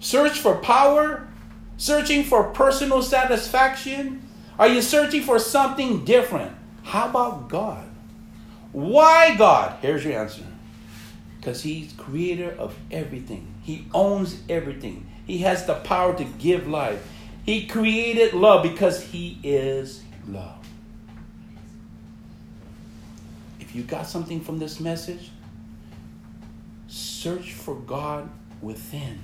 search 0.00 0.38
for 0.38 0.56
power, 0.56 1.28
searching 1.76 2.24
for 2.24 2.44
personal 2.44 3.02
satisfaction. 3.02 4.22
Are 4.58 4.68
you 4.68 4.82
searching 4.82 5.22
for 5.22 5.38
something 5.38 6.04
different? 6.04 6.52
How 6.82 7.08
about 7.08 7.48
God? 7.48 7.88
Why 8.74 9.36
God? 9.36 9.78
Here's 9.82 10.04
your 10.04 10.20
answer. 10.20 10.42
Because 11.38 11.62
He's 11.62 11.92
creator 11.92 12.50
of 12.58 12.76
everything. 12.90 13.54
He 13.62 13.86
owns 13.94 14.42
everything. 14.48 15.06
He 15.24 15.38
has 15.38 15.64
the 15.64 15.76
power 15.76 16.16
to 16.18 16.24
give 16.24 16.66
life. 16.66 17.00
He 17.46 17.68
created 17.68 18.34
love 18.34 18.64
because 18.64 19.00
He 19.00 19.38
is 19.44 20.02
love. 20.26 20.66
If 23.60 23.76
you 23.76 23.84
got 23.84 24.08
something 24.08 24.40
from 24.40 24.58
this 24.58 24.80
message, 24.80 25.30
search 26.88 27.52
for 27.52 27.76
God 27.76 28.28
within. 28.60 29.20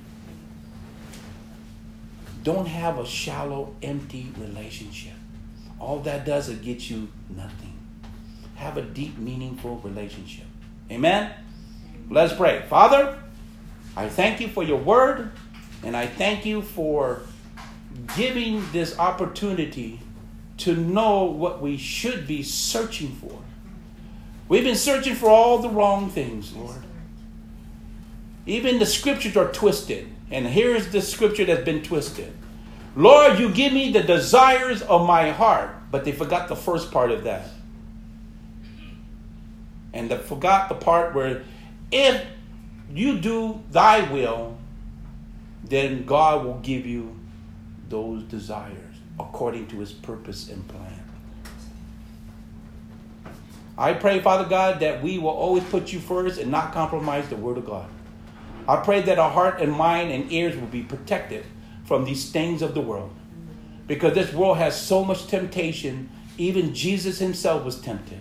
Don't 2.44 2.66
have 2.66 3.00
a 3.00 3.06
shallow, 3.06 3.74
empty 3.82 4.32
relationship. 4.38 5.14
All 5.80 5.98
that 6.00 6.24
does 6.24 6.48
is 6.48 6.60
get 6.60 6.88
you 6.88 7.08
nothing. 7.28 7.69
Have 8.60 8.76
a 8.76 8.82
deep, 8.82 9.16
meaningful 9.16 9.78
relationship. 9.78 10.44
Amen? 10.90 11.32
Let's 12.10 12.34
pray. 12.34 12.62
Father, 12.68 13.18
I 13.96 14.10
thank 14.10 14.38
you 14.38 14.48
for 14.48 14.62
your 14.62 14.76
word, 14.76 15.32
and 15.82 15.96
I 15.96 16.06
thank 16.06 16.44
you 16.44 16.60
for 16.60 17.22
giving 18.18 18.62
this 18.70 18.98
opportunity 18.98 20.00
to 20.58 20.76
know 20.76 21.24
what 21.24 21.62
we 21.62 21.78
should 21.78 22.26
be 22.26 22.42
searching 22.42 23.12
for. 23.12 23.38
We've 24.46 24.64
been 24.64 24.76
searching 24.76 25.14
for 25.14 25.30
all 25.30 25.60
the 25.60 25.70
wrong 25.70 26.10
things, 26.10 26.52
Lord. 26.52 26.82
Even 28.44 28.78
the 28.78 28.84
scriptures 28.84 29.38
are 29.38 29.50
twisted. 29.50 30.06
And 30.30 30.46
here's 30.46 30.88
the 30.88 31.00
scripture 31.00 31.46
that's 31.46 31.64
been 31.64 31.82
twisted 31.82 32.34
Lord, 32.94 33.38
you 33.38 33.50
give 33.54 33.72
me 33.72 33.90
the 33.90 34.02
desires 34.02 34.82
of 34.82 35.06
my 35.06 35.30
heart. 35.30 35.70
But 35.90 36.04
they 36.04 36.12
forgot 36.12 36.48
the 36.48 36.56
first 36.56 36.92
part 36.92 37.10
of 37.10 37.24
that. 37.24 37.48
And 39.92 40.12
forgot 40.12 40.68
the 40.68 40.74
part 40.74 41.14
where 41.14 41.42
if 41.90 42.24
you 42.92 43.18
do 43.18 43.62
thy 43.70 44.10
will, 44.10 44.56
then 45.64 46.04
God 46.04 46.44
will 46.44 46.58
give 46.60 46.86
you 46.86 47.16
those 47.88 48.22
desires 48.24 48.96
according 49.18 49.66
to 49.68 49.78
his 49.78 49.92
purpose 49.92 50.48
and 50.48 50.66
plan. 50.68 51.00
I 53.76 53.94
pray, 53.94 54.20
Father 54.20 54.48
God, 54.48 54.80
that 54.80 55.02
we 55.02 55.18
will 55.18 55.30
always 55.30 55.64
put 55.64 55.92
you 55.92 56.00
first 56.00 56.38
and 56.38 56.50
not 56.50 56.72
compromise 56.72 57.28
the 57.28 57.36
Word 57.36 57.56
of 57.56 57.66
God. 57.66 57.88
I 58.68 58.76
pray 58.76 59.00
that 59.02 59.18
our 59.18 59.30
heart 59.30 59.60
and 59.60 59.72
mind 59.72 60.12
and 60.12 60.30
ears 60.30 60.56
will 60.56 60.66
be 60.66 60.82
protected 60.82 61.44
from 61.84 62.04
these 62.04 62.30
things 62.30 62.62
of 62.62 62.74
the 62.74 62.80
world. 62.80 63.10
Because 63.86 64.14
this 64.14 64.32
world 64.32 64.58
has 64.58 64.80
so 64.80 65.02
much 65.02 65.26
temptation, 65.26 66.10
even 66.36 66.74
Jesus 66.74 67.18
himself 67.18 67.64
was 67.64 67.80
tempted. 67.80 68.20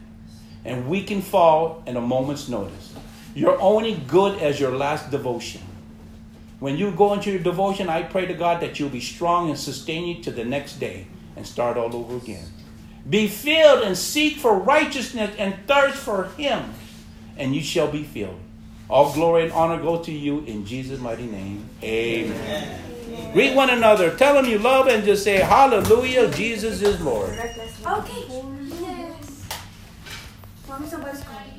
And 0.66 0.88
we 0.88 1.04
can 1.04 1.22
fall 1.22 1.84
in 1.88 1.96
a 1.96 2.02
moment's 2.02 2.50
notice. 2.50 2.94
You're 3.34 3.60
only 3.62 3.96
good 4.08 4.40
as 4.42 4.60
your 4.60 4.72
last 4.72 5.12
devotion. 5.12 5.62
When 6.60 6.78
you 6.78 6.92
go 6.92 7.14
into 7.14 7.32
your 7.32 7.40
devotion, 7.40 7.90
I 7.90 8.04
pray 8.04 8.26
to 8.26 8.34
God 8.34 8.62
that 8.62 8.80
you'll 8.80 8.90
be 8.90 9.00
strong 9.00 9.50
and 9.50 9.58
sustain 9.58 10.06
you 10.06 10.22
to 10.24 10.32
the 10.32 10.44
next 10.44 10.80
day 10.80 11.08
and 11.36 11.48
start 11.48 11.78
all 11.78 11.96
over 11.96 12.18
again. 12.18 12.46
Be 13.10 13.28
filled 13.28 13.84
and 13.84 13.98
seek 13.98 14.38
for 14.38 14.58
righteousness 14.58 15.34
and 15.40 15.56
thirst 15.68 15.96
for 15.96 16.26
Him, 16.38 16.74
and 17.38 17.56
you 17.56 17.62
shall 17.62 17.90
be 17.90 18.04
filled. 18.04 18.40
All 18.90 19.14
glory 19.14 19.44
and 19.44 19.52
honor 19.54 19.82
go 19.82 20.04
to 20.04 20.12
you 20.12 20.40
in 20.42 20.66
Jesus' 20.66 21.00
mighty 21.00 21.28
name. 21.28 21.70
Amen. 21.82 22.82
Amen. 23.08 23.34
Greet 23.34 23.56
one 23.56 23.70
another. 23.70 24.16
Tell 24.18 24.34
them 24.34 24.46
you 24.46 24.60
love 24.60 24.88
and 24.88 25.04
just 25.04 25.24
say, 25.24 25.38
Hallelujah, 25.38 26.30
Jesus 26.32 26.82
is 26.82 27.00
Lord. 27.00 27.30
Okay. 27.86 28.59
Vamos 30.80 30.92
salvar 30.92 31.10
a 31.10 31.14
escola. 31.14 31.59